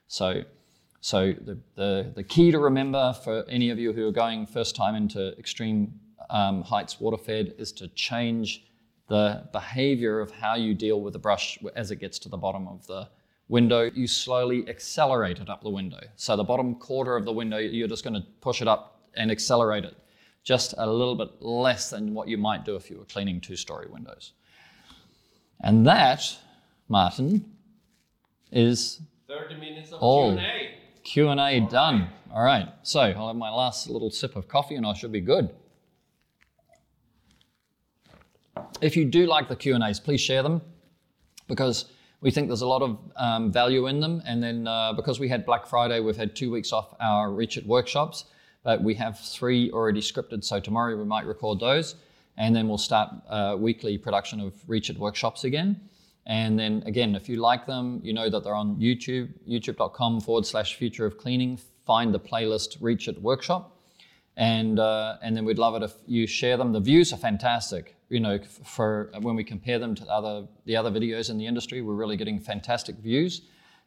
So, 0.07 0.43
so 1.01 1.33
the, 1.33 1.59
the, 1.75 2.11
the 2.15 2.23
key 2.23 2.51
to 2.51 2.59
remember 2.59 3.13
for 3.23 3.43
any 3.49 3.69
of 3.69 3.77
you 3.77 3.91
who 3.91 4.07
are 4.07 4.11
going 4.11 4.47
first 4.47 4.75
time 4.75 4.95
into 4.95 5.37
extreme 5.37 5.99
um, 6.29 6.61
heights 6.61 6.99
waterfed 6.99 7.59
is 7.59 7.71
to 7.73 7.89
change 7.89 8.65
the 9.09 9.47
behavior 9.51 10.21
of 10.21 10.31
how 10.31 10.55
you 10.55 10.73
deal 10.73 11.01
with 11.01 11.13
the 11.13 11.19
brush 11.19 11.59
as 11.75 11.91
it 11.91 11.97
gets 11.97 12.17
to 12.19 12.29
the 12.29 12.37
bottom 12.37 12.67
of 12.67 12.87
the 12.87 13.09
window. 13.47 13.89
You 13.93 14.07
slowly 14.07 14.67
accelerate 14.69 15.39
it 15.39 15.49
up 15.49 15.61
the 15.63 15.69
window. 15.69 15.99
So 16.15 16.35
the 16.35 16.43
bottom 16.43 16.75
quarter 16.75 17.15
of 17.15 17.25
the 17.25 17.33
window, 17.33 17.57
you're 17.57 17.87
just 17.87 18.03
going 18.03 18.15
to 18.15 18.25
push 18.41 18.61
it 18.61 18.67
up 18.67 19.01
and 19.15 19.31
accelerate 19.31 19.85
it 19.85 19.95
just 20.43 20.73
a 20.77 20.85
little 20.85 21.15
bit 21.15 21.41
less 21.41 21.89
than 21.89 22.13
what 22.13 22.27
you 22.27 22.37
might 22.37 22.65
do 22.65 22.75
if 22.75 22.89
you 22.89 22.97
were 22.97 23.05
cleaning 23.05 23.39
two-story 23.39 23.87
windows. 23.89 24.33
And 25.61 25.87
that, 25.87 26.37
Martin, 26.89 27.45
is 28.51 28.99
30 29.27 29.55
minutes 29.55 29.91
of 29.93 30.01
All. 30.01 30.33
Q&A. 30.33 30.71
Q&A 31.03 31.59
done. 31.61 32.09
All 32.33 32.43
right, 32.43 32.67
so 32.83 32.99
I'll 32.99 33.27
have 33.27 33.35
my 33.35 33.49
last 33.49 33.89
little 33.89 34.11
sip 34.11 34.35
of 34.35 34.47
coffee 34.47 34.75
and 34.75 34.85
I 34.85 34.93
should 34.93 35.11
be 35.11 35.21
good. 35.21 35.49
If 38.81 38.97
you 38.97 39.05
do 39.05 39.25
like 39.25 39.47
the 39.47 39.55
Q&As, 39.55 39.99
please 39.99 40.19
share 40.19 40.43
them 40.43 40.61
because 41.47 41.85
we 42.23 42.31
think 42.31 42.47
there's 42.47 42.61
a 42.61 42.67
lot 42.67 42.81
of 42.81 42.97
um, 43.17 43.51
value 43.51 43.87
in 43.87 43.99
them. 43.99 44.23
And 44.25 44.41
then 44.41 44.65
uh, 44.65 44.93
because 44.93 45.19
we 45.19 45.27
had 45.27 45.45
Black 45.45 45.67
Friday, 45.67 45.99
we've 45.99 46.15
had 46.15 46.35
two 46.35 46.49
weeks 46.49 46.71
off 46.71 46.95
our 47.01 47.29
Reach 47.29 47.59
workshops, 47.65 48.25
but 48.63 48.81
we 48.81 48.95
have 48.95 49.19
three 49.19 49.69
already 49.71 49.99
scripted. 49.99 50.43
So 50.45 50.61
tomorrow 50.61 50.95
we 50.95 51.03
might 51.03 51.25
record 51.25 51.59
those. 51.59 51.95
And 52.37 52.55
then 52.55 52.69
we'll 52.69 52.77
start 52.77 53.09
uh, 53.27 53.57
weekly 53.59 53.97
production 53.97 54.39
of 54.39 54.53
Reach 54.67 54.89
workshops 54.91 55.43
again. 55.43 55.81
And 56.25 56.57
then 56.57 56.81
again, 56.85 57.13
if 57.13 57.27
you 57.27 57.35
like 57.35 57.65
them, 57.65 57.99
you 58.01 58.13
know 58.13 58.29
that 58.29 58.45
they're 58.45 58.55
on 58.55 58.77
YouTube, 58.77 59.27
youtube.com 59.45 60.21
forward 60.21 60.45
slash 60.45 60.75
future 60.75 61.05
of 61.05 61.17
cleaning. 61.17 61.59
Find 61.85 62.13
the 62.13 62.21
playlist 62.21 62.77
Reach 62.79 63.09
It 63.09 63.21
Workshop. 63.21 63.77
And, 64.37 64.79
uh, 64.79 65.17
and 65.21 65.35
then 65.35 65.43
we'd 65.43 65.59
love 65.59 65.75
it 65.75 65.83
if 65.83 65.93
you 66.07 66.25
share 66.25 66.55
them. 66.55 66.71
The 66.71 66.79
views 66.79 67.11
are 67.11 67.17
fantastic. 67.17 67.92
You 68.13 68.19
know, 68.19 68.39
for 68.77 69.11
when 69.21 69.35
we 69.35 69.43
compare 69.43 69.79
them 69.79 69.93
to 69.95 70.05
other, 70.17 70.47
the 70.65 70.75
other 70.75 70.91
videos 70.91 71.29
in 71.31 71.37
the 71.37 71.47
industry, 71.47 71.81
we're 71.81 72.01
really 72.03 72.17
getting 72.17 72.39
fantastic 72.39 72.95
views. 72.97 73.41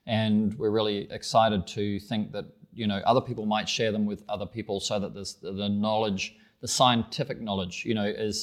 And 0.07 0.57
we're 0.59 0.75
really 0.81 0.99
excited 1.11 1.67
to 1.79 2.01
think 2.01 2.33
that, 2.33 2.47
you 2.73 2.87
know, 2.87 3.01
other 3.11 3.21
people 3.21 3.47
might 3.47 3.69
share 3.69 3.93
them 3.93 4.05
with 4.07 4.23
other 4.29 4.47
people 4.57 4.81
so 4.81 4.99
that 5.03 5.13
the 5.15 5.25
the 5.43 5.69
knowledge, 5.69 6.37
the 6.61 6.69
scientific 6.69 7.39
knowledge, 7.41 7.85
you 7.85 7.95
know, 7.95 8.09
is, 8.29 8.37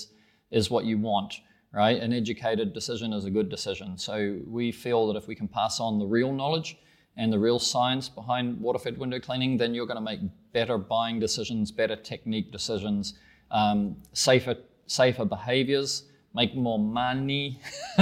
is 0.51 0.69
what 0.69 0.85
you 0.85 0.97
want 0.97 1.33
right? 1.73 1.99
An 1.99 2.13
educated 2.13 2.71
decision 2.71 3.11
is 3.13 3.25
a 3.25 3.31
good 3.31 3.49
decision. 3.49 3.97
So 3.97 4.39
we 4.45 4.71
feel 4.71 5.07
that 5.07 5.17
if 5.17 5.27
we 5.27 5.35
can 5.35 5.47
pass 5.47 5.79
on 5.79 5.97
the 5.97 6.05
real 6.05 6.31
knowledge 6.31 6.77
and 7.17 7.33
the 7.33 7.39
real 7.39 7.59
science 7.59 8.07
behind 8.07 8.59
water-fed 8.61 8.97
window 8.97 9.19
cleaning, 9.19 9.57
then 9.57 9.73
you're 9.73 9.87
going 9.87 9.97
to 9.97 10.01
make 10.01 10.19
better 10.53 10.77
buying 10.77 11.19
decisions, 11.19 11.71
better 11.71 11.95
technique 11.95 12.51
decisions, 12.51 13.15
um, 13.51 13.97
safer 14.13 14.55
safer 14.87 15.25
behaviors, 15.25 16.03
make 16.33 16.55
more 16.55 16.79
money. 16.79 17.59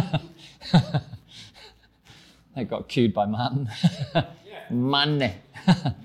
that 0.71 1.03
got 2.69 2.87
cued 2.87 3.13
by 3.13 3.25
Martin. 3.25 3.69
money. 4.69 5.33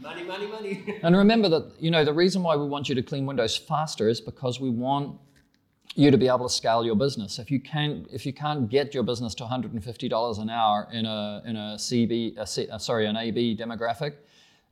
Money, 0.03 0.25
money, 0.25 0.47
money. 0.47 1.01
And 1.03 1.17
remember 1.17 1.49
that 1.49 1.73
you 1.79 1.91
know 1.91 2.05
the 2.05 2.12
reason 2.12 2.43
why 2.43 2.57
we 2.57 2.67
want 2.67 2.89
you 2.89 2.95
to 2.95 3.03
clean 3.03 3.27
windows 3.27 3.57
faster 3.57 4.09
is 4.09 4.21
because 4.21 4.61
we 4.61 4.71
want 4.71 5.19
you 5.95 6.11
to 6.11 6.19
be 6.19 6.27
able 6.27 6.47
to 6.47 6.53
scale 6.53 6.85
your 6.85 6.97
business. 6.97 7.39
If 7.39 7.51
you 7.51 7.61
can't, 7.61 8.07
if 8.12 8.27
you 8.27 8.33
can't 8.33 8.69
get 8.69 8.93
your 8.93 9.03
business 9.03 9.35
to 9.37 9.45
$150 9.45 10.39
an 10.39 10.51
hour 10.51 10.89
in 10.93 11.07
a 11.07 11.43
in 11.47 11.57
a 11.57 11.77
CB, 11.79 12.37
a 12.39 12.47
C, 12.47 12.69
uh, 12.69 12.79
sorry, 12.79 13.07
an 13.07 13.17
AB 13.17 13.57
demographic, 13.57 14.15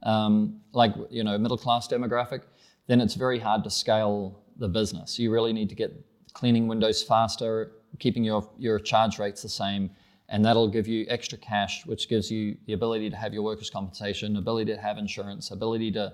um, 0.03 0.61
like 0.73 0.93
you 1.11 1.25
know 1.25 1.39
middle 1.39 1.59
class 1.59 1.89
demographic, 1.89 2.43
then 2.89 3.01
it's 3.01 3.15
very 3.15 3.39
hard 3.39 3.65
to 3.65 3.71
scale 3.71 4.39
the 4.57 4.69
business. 4.69 5.19
You 5.19 5.31
really 5.31 5.53
need 5.53 5.69
to 5.69 5.75
get 5.75 5.93
cleaning 6.33 6.67
windows 6.67 7.03
faster, 7.03 7.73
keeping 7.99 8.25
your 8.25 8.49
your 8.59 8.79
charge 8.79 9.19
rates 9.19 9.43
the 9.43 9.49
same, 9.49 9.91
and 10.29 10.45
that'll 10.45 10.69
give 10.69 10.87
you 10.89 11.07
extra 11.09 11.39
cash, 11.39 11.87
which 11.87 12.09
gives 12.09 12.31
you 12.31 12.57
the 12.67 12.73
ability 12.73 13.11
to 13.11 13.17
have 13.17 13.33
your 13.33 13.43
workers' 13.43 13.71
compensation, 13.71 14.37
ability 14.37 14.73
to 14.73 14.81
have 14.81 14.99
insurance, 14.99 15.51
ability 15.51 15.93
to 15.93 16.13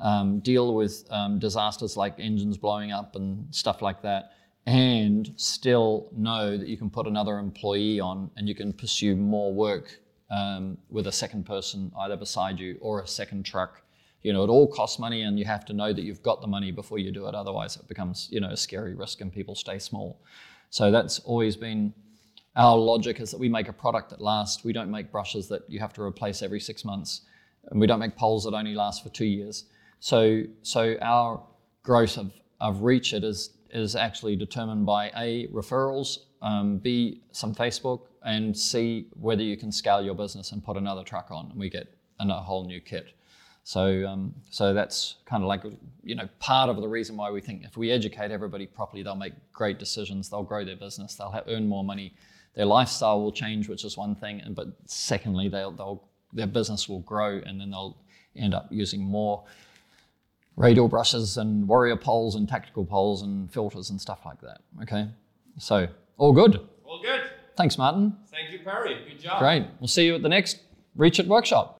um, 0.00 0.40
deal 0.40 0.74
with 0.74 1.04
um, 1.10 1.38
disasters 1.38 1.96
like 1.96 2.14
engines 2.18 2.56
blowing 2.58 2.92
up 2.92 3.16
and 3.16 3.46
stuff 3.54 3.82
like 3.82 4.02
that, 4.02 4.32
and 4.66 5.32
still 5.36 6.08
know 6.16 6.56
that 6.56 6.68
you 6.68 6.76
can 6.76 6.90
put 6.90 7.06
another 7.06 7.38
employee 7.38 8.00
on 8.00 8.30
and 8.36 8.48
you 8.48 8.54
can 8.54 8.72
pursue 8.72 9.16
more 9.16 9.52
work 9.52 9.98
um, 10.30 10.78
with 10.90 11.06
a 11.06 11.12
second 11.12 11.44
person 11.44 11.92
either 12.00 12.16
beside 12.16 12.58
you 12.58 12.78
or 12.80 13.02
a 13.02 13.06
second 13.06 13.44
truck. 13.44 13.82
You 14.22 14.32
know, 14.32 14.44
it 14.44 14.48
all 14.48 14.66
costs 14.66 14.98
money, 14.98 15.22
and 15.22 15.38
you 15.38 15.44
have 15.44 15.64
to 15.66 15.72
know 15.72 15.92
that 15.92 16.02
you've 16.02 16.22
got 16.22 16.40
the 16.40 16.46
money 16.46 16.70
before 16.70 16.98
you 16.98 17.10
do 17.10 17.26
it. 17.26 17.34
Otherwise, 17.34 17.76
it 17.76 17.88
becomes 17.88 18.28
you 18.30 18.40
know 18.40 18.50
a 18.50 18.56
scary 18.56 18.94
risk, 18.94 19.20
and 19.20 19.32
people 19.32 19.54
stay 19.54 19.78
small. 19.78 20.20
So 20.70 20.90
that's 20.90 21.18
always 21.20 21.56
been 21.56 21.92
our 22.56 22.76
logic 22.76 23.20
is 23.20 23.30
that 23.30 23.40
we 23.40 23.48
make 23.48 23.68
a 23.68 23.72
product 23.72 24.10
that 24.10 24.20
lasts. 24.20 24.64
We 24.64 24.72
don't 24.72 24.90
make 24.90 25.10
brushes 25.10 25.48
that 25.48 25.62
you 25.68 25.80
have 25.80 25.92
to 25.94 26.02
replace 26.02 26.42
every 26.42 26.60
six 26.60 26.84
months, 26.84 27.22
and 27.70 27.80
we 27.80 27.86
don't 27.86 27.98
make 27.98 28.16
poles 28.16 28.44
that 28.44 28.54
only 28.54 28.74
last 28.74 29.02
for 29.02 29.08
two 29.08 29.24
years. 29.26 29.64
So, 30.00 30.42
so 30.62 30.96
our 31.00 31.42
growth 31.82 32.18
of, 32.18 32.32
of 32.60 32.82
Reach 32.82 33.12
It 33.12 33.24
is 33.24 33.50
is 33.70 33.96
actually 33.96 34.36
determined 34.36 34.84
by 34.84 35.10
a 35.16 35.46
referrals, 35.46 36.18
um, 36.42 36.76
b 36.76 37.22
some 37.32 37.54
Facebook, 37.54 38.02
and 38.24 38.56
c 38.56 39.06
whether 39.18 39.42
you 39.42 39.56
can 39.56 39.72
scale 39.72 40.02
your 40.02 40.14
business 40.14 40.52
and 40.52 40.62
put 40.62 40.76
another 40.76 41.02
truck 41.02 41.30
on, 41.30 41.50
and 41.50 41.58
we 41.58 41.70
get 41.70 41.86
a 42.20 42.40
whole 42.40 42.64
new 42.66 42.80
kit. 42.80 43.14
So, 43.64 44.06
um, 44.06 44.34
so 44.50 44.74
that's 44.74 45.16
kind 45.24 45.42
of 45.42 45.46
like 45.46 45.62
you 46.02 46.14
know 46.14 46.28
part 46.40 46.68
of 46.68 46.76
the 46.80 46.88
reason 46.88 47.16
why 47.16 47.30
we 47.30 47.40
think 47.40 47.62
if 47.64 47.76
we 47.76 47.90
educate 47.90 48.30
everybody 48.30 48.66
properly, 48.66 49.02
they'll 49.02 49.14
make 49.14 49.34
great 49.52 49.78
decisions, 49.78 50.28
they'll 50.28 50.42
grow 50.42 50.64
their 50.64 50.76
business, 50.76 51.14
they'll 51.14 51.30
have, 51.30 51.44
earn 51.46 51.68
more 51.68 51.84
money, 51.84 52.12
their 52.54 52.66
lifestyle 52.66 53.20
will 53.20 53.32
change, 53.32 53.68
which 53.68 53.84
is 53.84 53.96
one 53.96 54.14
thing, 54.14 54.40
and 54.40 54.54
but 54.54 54.68
secondly, 54.86 55.48
they'll, 55.48 55.70
they'll 55.70 56.02
their 56.32 56.46
business 56.46 56.88
will 56.88 57.00
grow, 57.00 57.40
and 57.46 57.60
then 57.60 57.70
they'll 57.70 57.96
end 58.34 58.54
up 58.54 58.66
using 58.70 59.02
more 59.02 59.44
radial 60.56 60.88
brushes 60.88 61.36
and 61.36 61.66
warrior 61.68 61.96
poles 61.96 62.34
and 62.34 62.48
tactical 62.48 62.84
poles 62.84 63.22
and 63.22 63.52
filters 63.52 63.90
and 63.90 64.00
stuff 64.00 64.20
like 64.24 64.40
that. 64.40 64.60
Okay, 64.82 65.08
so 65.58 65.86
all 66.18 66.32
good. 66.32 66.60
All 66.84 67.00
good. 67.00 67.22
Thanks, 67.56 67.78
Martin. 67.78 68.16
Thank 68.30 68.50
you, 68.50 68.58
Perry. 68.58 69.04
Good 69.08 69.20
job. 69.20 69.38
Great. 69.38 69.66
We'll 69.78 69.88
see 69.88 70.06
you 70.06 70.16
at 70.16 70.22
the 70.22 70.28
next 70.28 70.60
Reach 70.96 71.18
It 71.18 71.26
workshop. 71.26 71.70